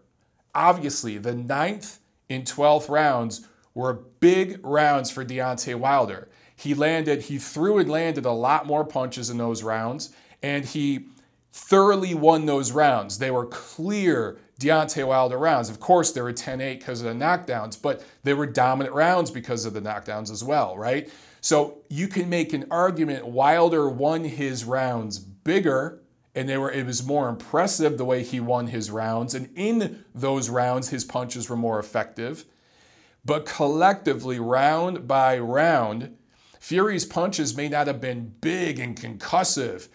[0.53, 1.99] obviously the ninth
[2.29, 6.29] and 12th rounds were big rounds for Deontay Wilder.
[6.55, 10.09] He landed, he threw and landed a lot more punches in those rounds,
[10.41, 11.07] and he
[11.53, 13.19] thoroughly won those rounds.
[13.19, 15.69] They were clear Deontay Wilder rounds.
[15.69, 19.29] Of course, they were 10 8 because of the knockdowns, but they were dominant rounds
[19.29, 21.09] because of the knockdowns as well, right?
[21.41, 26.01] So you can make an argument Wilder won his rounds bigger
[26.35, 30.03] and they were it was more impressive the way he won his rounds and in
[30.13, 32.45] those rounds his punches were more effective.
[33.25, 36.15] But collectively round by round,
[36.59, 39.87] Fury's punches may not have been big and concussive,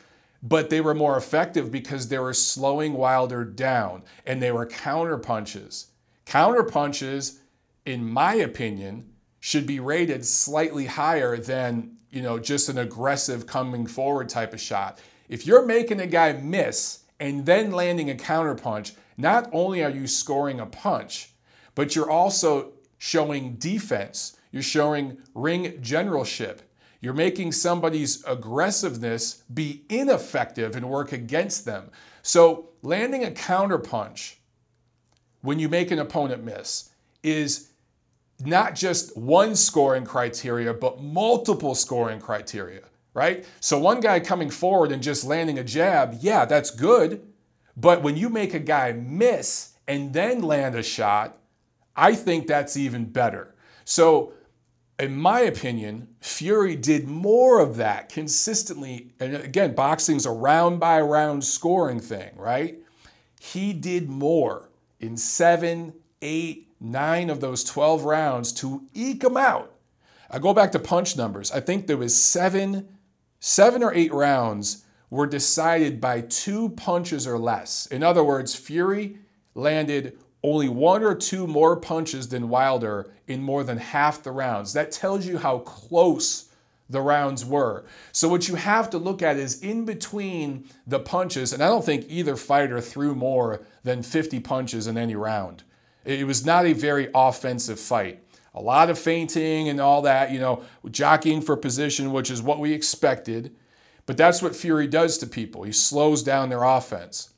[0.43, 5.19] but they were more effective because they were slowing Wilder down and they were counter
[5.19, 5.89] punches.
[6.27, 7.41] Counter punches,
[7.87, 9.12] in my opinion,
[9.43, 14.61] should be rated slightly higher than, you know, just an aggressive coming forward type of
[14.61, 15.01] shot.
[15.29, 19.91] If you're making a guy miss and then landing a counter punch, not only are
[19.91, 21.31] you scoring a punch,
[21.75, 24.37] but you're also showing defense.
[24.53, 26.63] You're showing ring generalship.
[27.01, 31.91] You're making somebody's aggressiveness be ineffective and work against them.
[32.23, 34.37] So, landing a counterpunch
[35.41, 36.91] when you make an opponent miss
[37.25, 37.72] is
[38.45, 42.83] not just one scoring criteria, but multiple scoring criteria,
[43.15, 43.45] right?
[43.61, 47.27] So, one guy coming forward and just landing a jab, yeah, that's good.
[47.77, 51.39] But when you make a guy miss and then land a shot,
[51.97, 53.55] I think that's even better.
[53.85, 54.33] So,
[54.99, 59.13] in my opinion, Fury did more of that consistently.
[59.19, 62.79] And again, boxing's a round by round scoring thing, right?
[63.41, 64.71] He did more
[65.01, 69.73] in seven, eight, nine of those 12 rounds to eke them out.
[70.31, 71.53] I go back to punch numbers.
[71.53, 72.89] I think there was seven,
[73.39, 77.87] seven or eight rounds were decided by two punches or less.
[77.87, 79.19] In other words, Fury
[79.55, 84.73] landed only one or two more punches than Wilder in more than half the rounds.
[84.73, 86.49] That tells you how close
[86.89, 87.85] the rounds were.
[88.11, 91.85] So, what you have to look at is in between the punches, and I don't
[91.85, 95.63] think either fighter threw more than 50 punches in any round.
[96.05, 98.23] It was not a very offensive fight.
[98.55, 102.59] A lot of feinting and all that, you know, jockeying for position, which is what
[102.59, 103.57] we expected.
[104.05, 105.63] But that's what Fury does to people.
[105.63, 107.33] He slows down their offense.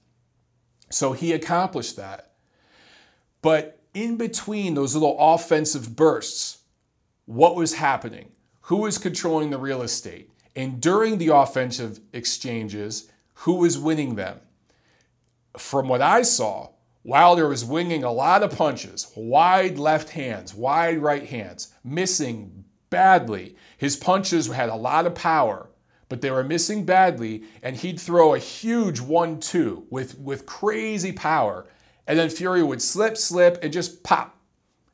[0.91, 2.33] So he accomplished that.
[3.43, 6.59] But in between those little offensive bursts,
[7.27, 8.33] what was happening?
[8.63, 10.31] Who was controlling the real estate?
[10.57, 14.41] And during the offensive exchanges, who was winning them?
[15.57, 16.71] From what I saw,
[17.07, 23.57] Wilder was winging a lot of punches, wide left hands, wide right hands, missing badly.
[23.77, 25.69] His punches had a lot of power,
[26.09, 31.67] but they were missing badly, and he'd throw a huge one-two with, with crazy power,
[32.07, 34.39] and then Fury would slip, slip, and just pop.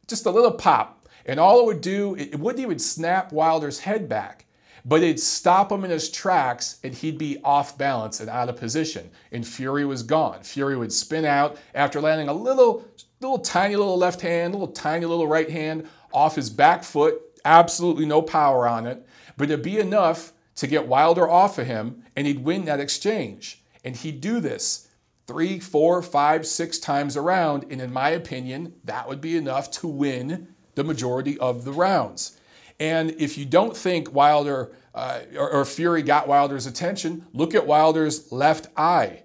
[0.08, 1.08] Just a little pop.
[1.26, 4.46] And all it would do, it wouldn't even snap Wilder's head back,
[4.84, 8.56] but it'd stop him in his tracks and he'd be off balance and out of
[8.56, 9.10] position.
[9.32, 10.42] And Fury was gone.
[10.42, 12.84] Fury would spin out after landing a little,
[13.20, 17.20] little tiny little left hand, a little tiny little right hand off his back foot,
[17.44, 19.06] absolutely no power on it,
[19.36, 23.62] but it'd be enough to get Wilder off of him and he'd win that exchange.
[23.84, 24.88] And he'd do this
[25.26, 27.64] three, four, five, six times around.
[27.70, 32.39] And in my opinion, that would be enough to win the majority of the rounds.
[32.80, 37.66] And if you don't think Wilder uh, or, or Fury got Wilder's attention, look at
[37.66, 39.22] Wilder's left eye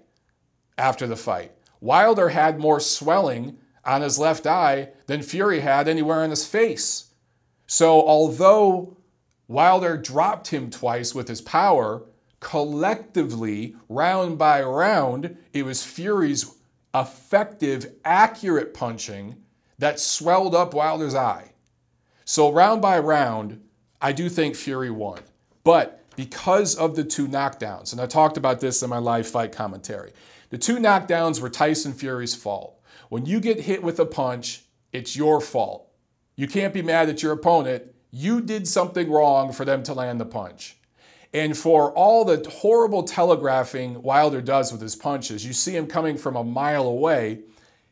[0.78, 1.52] after the fight.
[1.80, 7.10] Wilder had more swelling on his left eye than Fury had anywhere on his face.
[7.66, 8.96] So, although
[9.48, 12.02] Wilder dropped him twice with his power,
[12.40, 16.54] collectively, round by round, it was Fury's
[16.94, 19.36] effective, accurate punching
[19.78, 21.52] that swelled up Wilder's eye.
[22.28, 23.62] So, round by round,
[24.02, 25.20] I do think Fury won.
[25.62, 29.52] But because of the two knockdowns, and I talked about this in my live fight
[29.52, 30.10] commentary,
[30.50, 32.80] the two knockdowns were Tyson Fury's fault.
[33.10, 35.88] When you get hit with a punch, it's your fault.
[36.34, 37.94] You can't be mad at your opponent.
[38.10, 40.78] You did something wrong for them to land the punch.
[41.32, 46.16] And for all the horrible telegraphing Wilder does with his punches, you see him coming
[46.16, 47.42] from a mile away.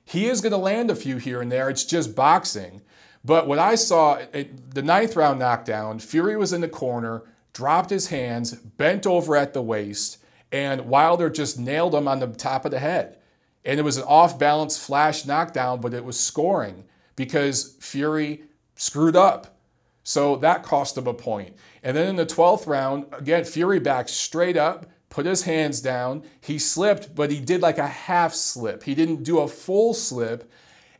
[0.05, 1.71] He is going to land a few here and there.
[1.71, 2.83] It's just boxing.
[3.25, 7.23] But what I saw, it, the ninth round knockdown, Fury was in the corner,
[7.53, 10.19] dropped his hands, bent over at the waist,
[10.53, 13.19] and Wilder just nailed him on the top of the head.
[13.65, 16.85] And it was an off balance flash knockdown, but it was scoring
[17.17, 18.43] because Fury
[18.77, 19.57] screwed up.
[20.03, 21.57] So that cost him a point.
[21.83, 26.25] And then in the 12th round, again, Fury back straight up, put his hands down.
[26.43, 28.83] He slipped, but he did like a half slip.
[28.83, 30.51] He didn't do a full slip.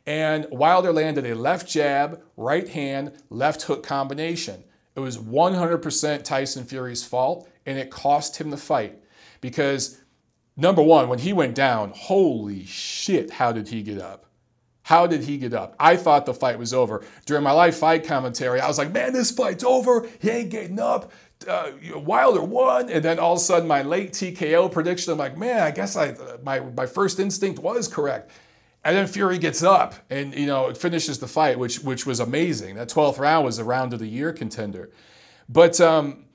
[0.05, 4.63] And Wilder landed a left jab, right hand, left hook combination.
[4.95, 9.01] It was 100% Tyson Fury's fault, and it cost him the fight.
[9.41, 9.99] Because,
[10.55, 14.25] number one, when he went down, holy shit, how did he get up?
[14.83, 15.75] How did he get up?
[15.79, 17.03] I thought the fight was over.
[17.25, 20.07] During my live fight commentary, I was like, man, this fight's over.
[20.21, 21.11] He ain't getting up.
[21.47, 22.91] Uh, Wilder won.
[22.91, 25.95] And then all of a sudden, my late TKO prediction, I'm like, man, I guess
[25.95, 28.29] I my, my first instinct was correct.
[28.85, 32.75] And then Fury gets up and you know finishes the fight, which which was amazing.
[32.75, 34.91] That 12th round was a round of the year contender.
[35.49, 36.25] But um,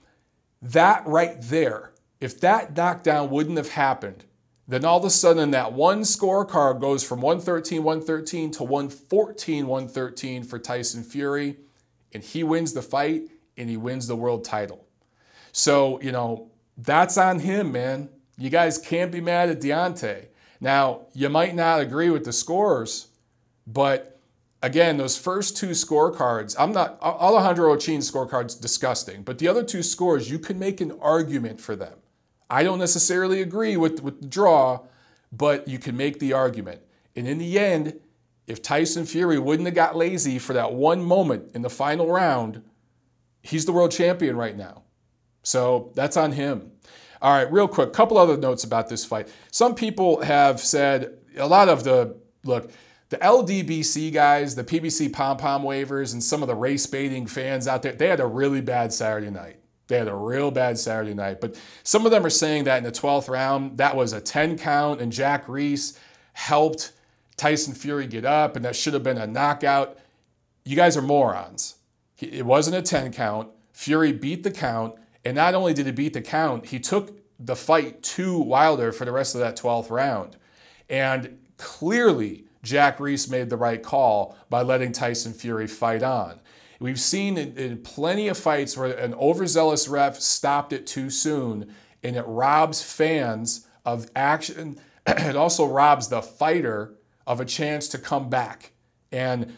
[0.60, 4.24] that right there, if that knockdown wouldn't have happened,
[4.70, 10.44] then all of a sudden, that one scorecard goes from 113, 113 to 114, 113
[10.44, 11.56] for Tyson Fury,
[12.12, 13.22] and he wins the fight
[13.56, 14.86] and he wins the world title.
[15.50, 18.10] So, you know, that's on him, man.
[18.38, 20.26] You guys can't be mad at Deontay.
[20.60, 23.08] Now, you might not agree with the scores,
[23.66, 24.18] but
[24.62, 29.82] again, those first two scorecards, I'm not, Alejandro Rochin's scorecard's disgusting, but the other two
[29.82, 31.94] scores, you can make an argument for them.
[32.50, 34.80] I don't necessarily agree with, with the draw,
[35.32, 36.82] but you can make the argument.
[37.16, 37.98] And in the end,
[38.46, 42.62] if Tyson Fury wouldn't have got lazy for that one moment in the final round,
[43.42, 44.82] he's the world champion right now.
[45.42, 46.72] So that's on him.
[47.22, 49.28] All right, real quick, couple other notes about this fight.
[49.50, 52.70] Some people have said a lot of the look,
[53.10, 57.68] the LDBC guys, the PBC pom pom waivers, and some of the race baiting fans
[57.68, 59.56] out there, they had a really bad Saturday night.
[59.88, 61.40] They had a real bad Saturday night.
[61.40, 64.56] But some of them are saying that in the 12th round, that was a 10
[64.56, 65.98] count, and Jack Reiss
[66.32, 66.92] helped
[67.36, 69.98] Tyson Fury get up, and that should have been a knockout.
[70.64, 71.74] You guys are morons.
[72.18, 73.48] It wasn't a 10 count.
[73.72, 74.94] Fury beat the count,
[75.24, 79.04] and not only did he beat the count, he took the fight to Wilder for
[79.04, 80.36] the rest of that 12th round.
[80.88, 86.40] And clearly, Jack Reiss made the right call by letting Tyson Fury fight on.
[86.78, 91.74] We've seen in, in plenty of fights where an overzealous ref stopped it too soon,
[92.02, 94.78] and it robs fans of action.
[95.06, 96.94] it also robs the fighter
[97.26, 98.72] of a chance to come back.
[99.12, 99.56] And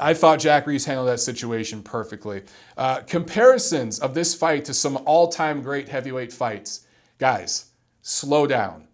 [0.00, 2.42] I thought Jack Reiss handled that situation perfectly.
[2.76, 6.86] Uh, comparisons of this fight to some all time great heavyweight fights.
[7.18, 7.70] Guys,
[8.02, 8.86] slow down.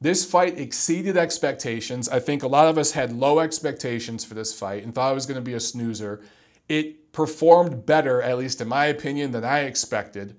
[0.00, 2.08] This fight exceeded expectations.
[2.08, 5.14] I think a lot of us had low expectations for this fight and thought it
[5.14, 6.22] was going to be a snoozer
[6.68, 10.36] it performed better, at least in my opinion, than I expected.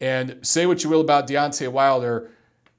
[0.00, 2.30] And say what you will about Deontay Wilder,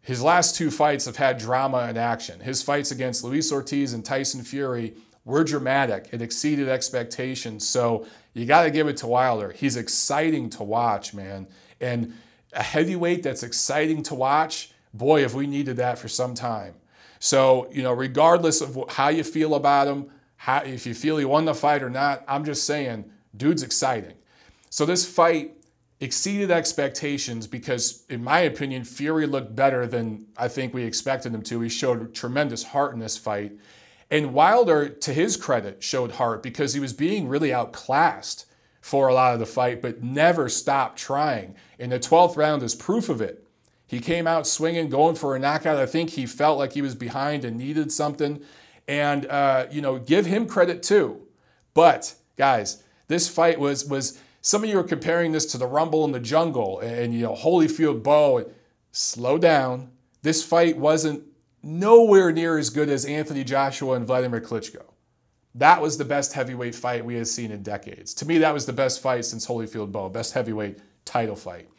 [0.02, 2.40] his last two fights have had drama and action.
[2.40, 4.96] His fights against Luis Ortiz and Tyson Fury
[5.26, 6.10] were dramatic.
[6.12, 7.68] It exceeded expectations.
[7.68, 9.52] So you got to give it to Wilder.
[9.52, 11.48] He's exciting to watch, man.
[11.80, 12.14] And
[12.54, 16.76] a heavyweight that's exciting to watch, boy, if we needed that for some time.
[17.20, 21.26] So, you know, regardless of how you feel about him, how, if you feel he
[21.26, 23.06] won the fight or not, I'm just saying,
[23.38, 24.14] dude's exciting.
[24.70, 25.56] So this fight
[26.02, 31.44] exceeded expectations because, in my opinion, Fury looked better than I think we expected him
[31.44, 31.62] to.
[31.62, 33.54] He showed tremendous heart in this fight.
[34.14, 38.46] And Wilder, to his credit, showed heart because he was being really outclassed
[38.80, 41.56] for a lot of the fight, but never stopped trying.
[41.80, 43.48] And the 12th round is proof of it.
[43.88, 45.78] He came out swinging, going for a knockout.
[45.78, 48.40] I think he felt like he was behind and needed something
[48.88, 51.20] and uh, you know give him credit too.
[51.74, 56.06] But guys, this fight was was some of you are comparing this to the Rumble
[56.06, 58.46] in the Jungle and, and you know Holyfield Bowe.
[58.92, 59.90] Slow down.
[60.22, 61.24] This fight wasn't
[61.64, 64.84] nowhere near as good as Anthony Joshua and Vladimir Klitschko.
[65.56, 68.14] That was the best heavyweight fight we had seen in decades.
[68.16, 71.70] To me, that was the best fight since Holyfield Bowe, best heavyweight title fight.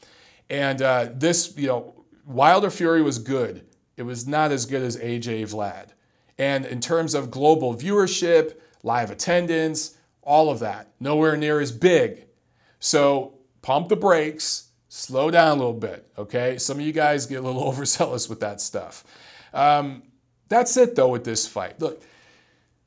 [0.49, 3.66] And uh, this, you know, Wilder Fury was good.
[3.97, 5.89] It was not as good as AJ Vlad.
[6.39, 12.26] And in terms of global viewership, live attendance, all of that, nowhere near as big.
[12.80, 16.59] So pump the brakes, slow down a little bit, okay?
[16.59, 19.05] Some of you guys get a little overzealous with that stuff.
[19.55, 20.03] Um,
[20.49, 21.81] that's it, though, with this fight.
[21.81, 22.03] Look,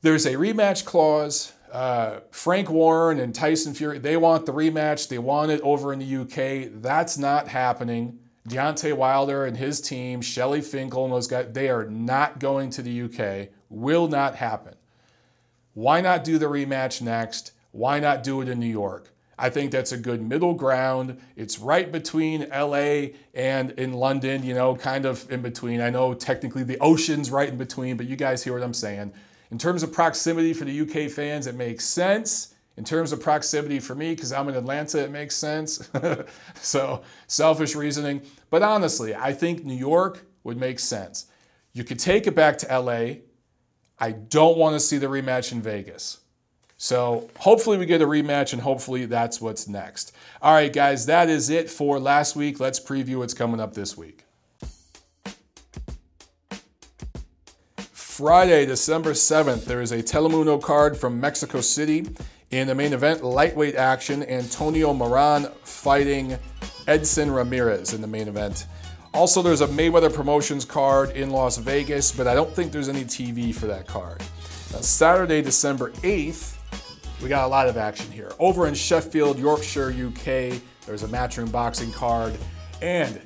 [0.02, 1.54] there's a rematch clause.
[1.72, 5.10] Uh, Frank Warren and Tyson Fury, they want the rematch.
[5.10, 6.72] They want it over in the UK.
[6.82, 8.20] That's not happening.
[8.48, 12.82] Deontay Wilder and his team, Shelly Finkel and those guys, they are not going to
[12.82, 13.50] the UK.
[13.70, 14.76] Will not happen.
[15.74, 17.52] Why not do the rematch next?
[17.72, 19.14] Why not do it in New York?
[19.40, 21.20] I think that's a good middle ground.
[21.36, 25.80] It's right between LA and in London, you know, kind of in between.
[25.80, 29.14] I know technically the ocean's right in between, but you guys hear what I'm saying.
[29.52, 32.56] In terms of proximity for the UK fans, it makes sense.
[32.78, 35.90] In terms of proximity for me, because I'm in Atlanta, it makes sense.
[36.56, 38.22] so, selfish reasoning.
[38.50, 41.28] But honestly, I think New York would make sense.
[41.74, 43.22] You could take it back to LA.
[44.00, 46.20] I don't want to see the rematch in Vegas.
[46.78, 50.16] So hopefully we get a rematch and hopefully that's what's next.
[50.42, 52.60] All right, guys, that is it for last week.
[52.60, 54.24] Let's preview what's coming up this week.
[57.92, 62.08] Friday, December 7th, there is a Telemundo card from Mexico City.
[62.50, 66.38] In the main event, lightweight action, Antonio Moran fighting
[66.88, 68.66] Edson Ramirez in the main event.
[69.14, 73.04] Also, there's a Mayweather Promotions card in Las Vegas, but I don't think there's any
[73.04, 74.22] TV for that card.
[74.72, 76.57] Now, Saturday, December 8th,
[77.22, 78.32] we got a lot of action here.
[78.40, 82.38] Over in Sheffield, Yorkshire, UK, there's a matchroom boxing card.
[82.82, 83.20] And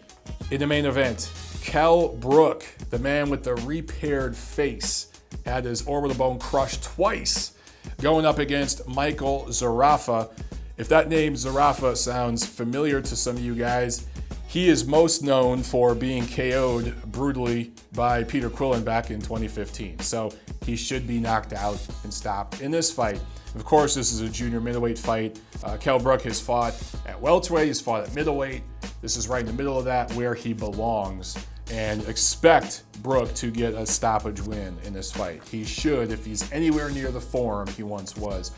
[0.50, 1.32] in the main event,
[1.62, 5.12] Kell Brook, the man with the repaired face,
[5.46, 7.54] had his orbital bone crushed twice,
[8.02, 10.32] going up against Michael Zerafa.
[10.78, 14.08] If that name Zerafa sounds familiar to some of you guys,
[14.48, 20.00] he is most known for being KO'd brutally by Peter Quillin back in 2015.
[20.00, 20.32] So
[20.66, 23.22] he should be knocked out and stopped in this fight.
[23.56, 25.39] Of course, this is a junior middleweight fight.
[25.64, 26.74] Uh, Brook has fought
[27.06, 28.64] at welterweight, he's fought at middleweight.
[29.02, 31.38] This is right in the middle of that where he belongs.
[31.72, 35.41] And expect Brook to get a stoppage win in this fight.
[35.47, 38.52] He should if he's anywhere near the form he once was.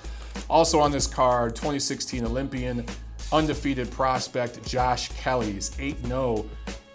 [0.50, 2.86] Also on this card, 2016 Olympian
[3.32, 6.46] undefeated prospect Josh Kelly's 8 0,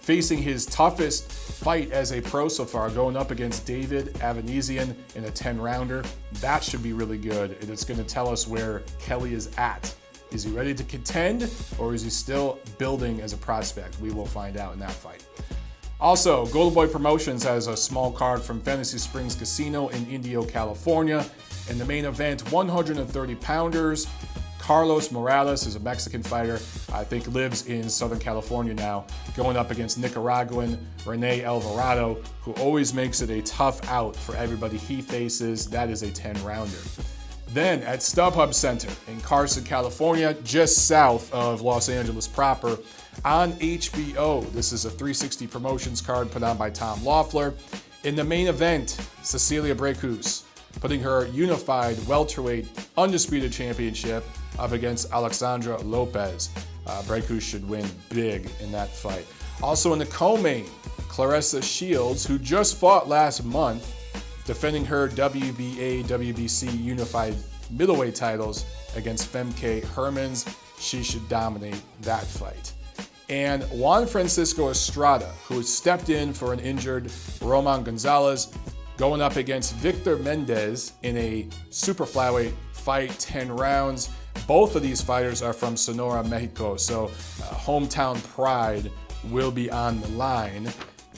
[0.08, 5.24] facing his toughest fight as a pro so far, going up against David Avanesyan in
[5.24, 6.02] a 10 rounder.
[6.40, 9.94] That should be really good, and it's going to tell us where Kelly is at.
[10.30, 14.00] Is he ready to contend, or is he still building as a prospect?
[14.00, 15.26] We will find out in that fight.
[16.00, 21.22] Also, Golden Boy Promotions has a small card from Fantasy Springs Casino in Indio, California.
[21.68, 24.06] In the main event, 130 pounders.
[24.68, 26.56] Carlos Morales is a Mexican fighter,
[26.92, 32.92] I think lives in Southern California now, going up against Nicaraguan Rene Alvarado, who always
[32.92, 35.70] makes it a tough out for everybody he faces.
[35.70, 36.76] That is a 10 rounder.
[37.54, 42.76] Then at StubHub Center in Carson, California, just south of Los Angeles proper,
[43.24, 44.52] on HBO.
[44.52, 47.54] This is a 360 promotions card put on by Tom Loeffler.
[48.04, 50.42] In the main event, Cecilia Braekhus
[50.80, 54.24] putting her unified welterweight undisputed championship
[54.58, 56.50] up against Alexandra Lopez.
[56.86, 59.26] Uh, Braekhus should win big in that fight.
[59.62, 60.64] Also in the co-main,
[61.08, 63.94] Claressa Shields, who just fought last month,
[64.44, 67.34] defending her WBA, WBC unified
[67.70, 68.64] middleweight titles
[68.96, 70.48] against Femke Hermans.
[70.78, 72.72] She should dominate that fight.
[73.28, 77.10] And Juan Francisco Estrada, who has stepped in for an injured
[77.42, 78.52] Roman Gonzalez,
[78.96, 84.08] going up against Victor Mendez in a super flyweight fight, 10 rounds.
[84.46, 88.90] Both of these fighters are from Sonora, Mexico, so uh, hometown pride
[89.24, 90.70] will be on the line.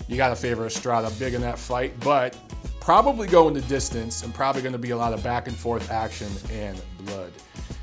[0.09, 2.37] You got to favor Estrada big in that fight, but
[2.81, 5.91] probably going the distance and probably going to be a lot of back and forth
[5.91, 7.33] action and blood.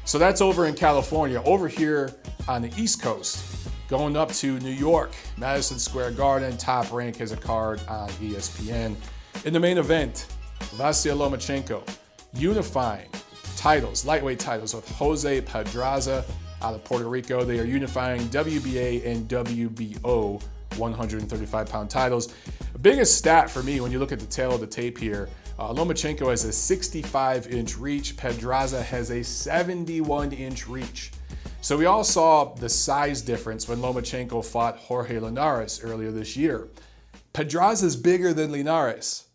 [0.06, 1.42] So that's over in California.
[1.44, 2.14] Over here
[2.48, 7.32] on the East Coast, going up to New York, Madison Square Garden, top rank has
[7.32, 8.96] a card on ESPN.
[9.46, 10.28] In the main event,
[10.76, 11.84] Vasyl Lomachenko
[12.34, 13.10] unifying
[13.58, 16.24] titles, lightweight titles with Jose Pedraza
[16.62, 17.44] out of Puerto Rico.
[17.44, 20.42] They are unifying WBA and WBO
[20.78, 22.34] 135 pound titles.
[22.82, 25.28] Biggest stat for me when you look at the tail of the tape here
[25.60, 31.12] uh, Lomachenko has a 65 inch reach, Pedraza has a 71 inch reach.
[31.62, 36.70] So we all saw the size difference when Lomachenko fought Jorge Linares earlier this year.
[37.34, 39.26] Pedraza is bigger than Linares.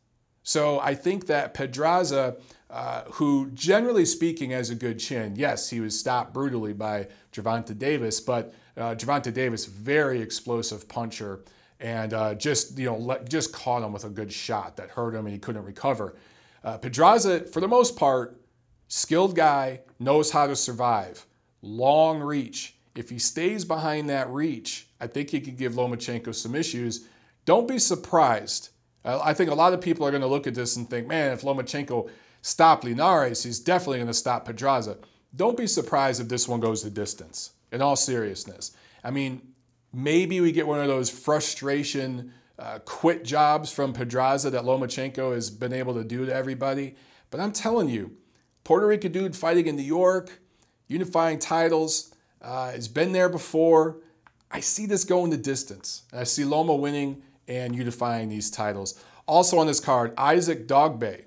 [0.45, 2.37] So I think that Pedraza
[2.73, 5.37] uh, who, generally speaking, has a good chin.
[5.37, 11.45] Yes, he was stopped brutally by Gervonta Davis, but uh, Gervonta Davis, very explosive puncher,
[11.81, 15.15] and uh, just you know let, just caught him with a good shot that hurt
[15.15, 16.17] him, and he couldn't recover.
[16.65, 18.41] Uh, Pedraza, for the most part,
[18.89, 21.27] skilled guy, knows how to survive.
[21.61, 22.75] Long reach.
[22.95, 27.07] If he stays behind that reach, I think he could give Lomachenko some issues.
[27.45, 28.71] Don't be surprised.
[29.05, 31.33] I think a lot of people are going to look at this and think, man,
[31.33, 32.09] if Lomachenko
[32.43, 34.99] stop Linares, he's definitely going to stop Pedraza.
[35.35, 38.73] Don't be surprised if this one goes the distance, in all seriousness.
[39.03, 39.41] I mean,
[39.93, 45.51] maybe we get one of those frustration uh, quit jobs from Pedraza that Lomachenko has
[45.51, 46.97] been able to do to everybody.
[47.31, 48.13] But I'm telling you,
[48.65, 50.39] Puerto Rican dude fighting in New York,
[50.87, 53.99] unifying titles, uh, has been there before.
[54.51, 56.03] I see this going the distance.
[56.13, 59.03] And I see Loma winning and unifying these titles.
[59.27, 61.23] Also on this card, Isaac Dogboe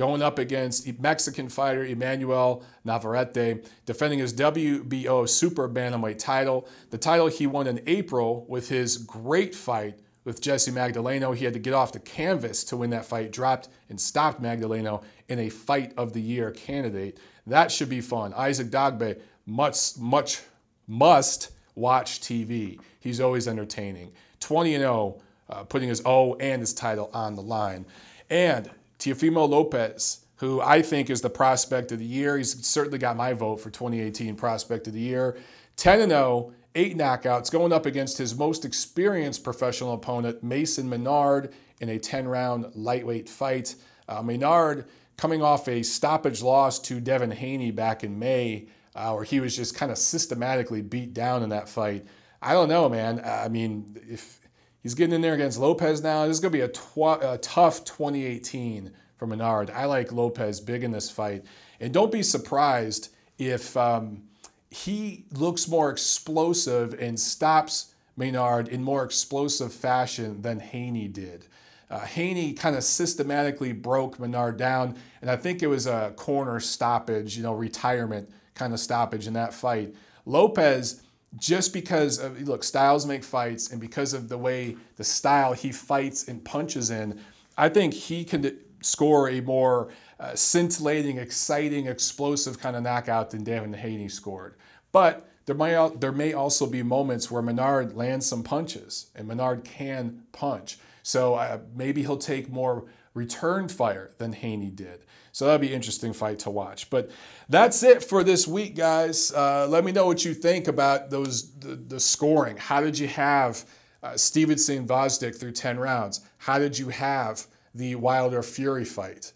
[0.00, 6.66] going up against Mexican fighter Emmanuel Navarrete, defending his WBO Super Bantamweight title.
[6.88, 11.36] The title he won in April with his great fight with Jesse Magdaleno.
[11.36, 15.04] He had to get off the canvas to win that fight, dropped and stopped Magdaleno
[15.28, 17.20] in a fight of the year candidate.
[17.46, 18.32] That should be fun.
[18.32, 20.40] Isaac Dogboe, much, much
[20.86, 22.80] must watch TV.
[23.00, 24.12] He's always entertaining.
[24.40, 25.20] 20 and 0,
[25.50, 27.84] uh, putting his O and his title on the line.
[28.30, 28.70] And
[29.00, 32.36] Teofimo Lopez, who I think is the prospect of the year.
[32.36, 35.38] He's certainly got my vote for 2018 prospect of the year.
[35.76, 41.52] 10 and 0, eight knockouts, going up against his most experienced professional opponent, Mason Menard,
[41.80, 43.74] in a 10 round lightweight fight.
[44.06, 44.84] Uh, Menard
[45.16, 49.56] coming off a stoppage loss to Devin Haney back in May, uh, where he was
[49.56, 52.04] just kind of systematically beat down in that fight.
[52.42, 53.20] I don't know, man.
[53.24, 54.39] I mean, if
[54.82, 57.38] he's getting in there against Lopez now, this is going to be a, tw- a
[57.42, 59.70] tough 2018 for Menard.
[59.70, 61.44] I like Lopez big in this fight.
[61.80, 64.22] And don't be surprised if um,
[64.70, 71.46] he looks more explosive and stops Menard in more explosive fashion than Haney did.
[71.90, 76.60] Uh, Haney kind of systematically broke Menard down, and I think it was a corner
[76.60, 79.94] stoppage, you know, retirement kind of stoppage in that fight.
[80.24, 81.02] Lopez,
[81.38, 85.70] just because of, look, styles make fights, and because of the way the style he
[85.70, 87.20] fights and punches in,
[87.56, 93.44] I think he can score a more uh, scintillating, exciting, explosive kind of knockout than
[93.44, 94.56] Devin Haney scored.
[94.92, 99.64] But there may, there may also be moments where Menard lands some punches, and Menard
[99.64, 100.78] can punch.
[101.02, 105.04] So uh, maybe he'll take more return fire than Haney did.
[105.40, 106.90] So that'll be an interesting fight to watch.
[106.90, 107.10] But
[107.48, 109.32] that's it for this week, guys.
[109.32, 112.58] Uh, let me know what you think about those the, the scoring.
[112.58, 113.64] How did you have
[114.02, 116.20] uh, Stevenson Gvozdyk through 10 rounds?
[116.36, 119.32] How did you have the Wilder Fury fight?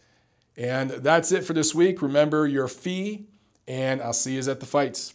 [0.59, 2.03] And that's it for this week.
[2.03, 3.25] Remember your fee,
[3.67, 5.15] and I'll see you at the fights.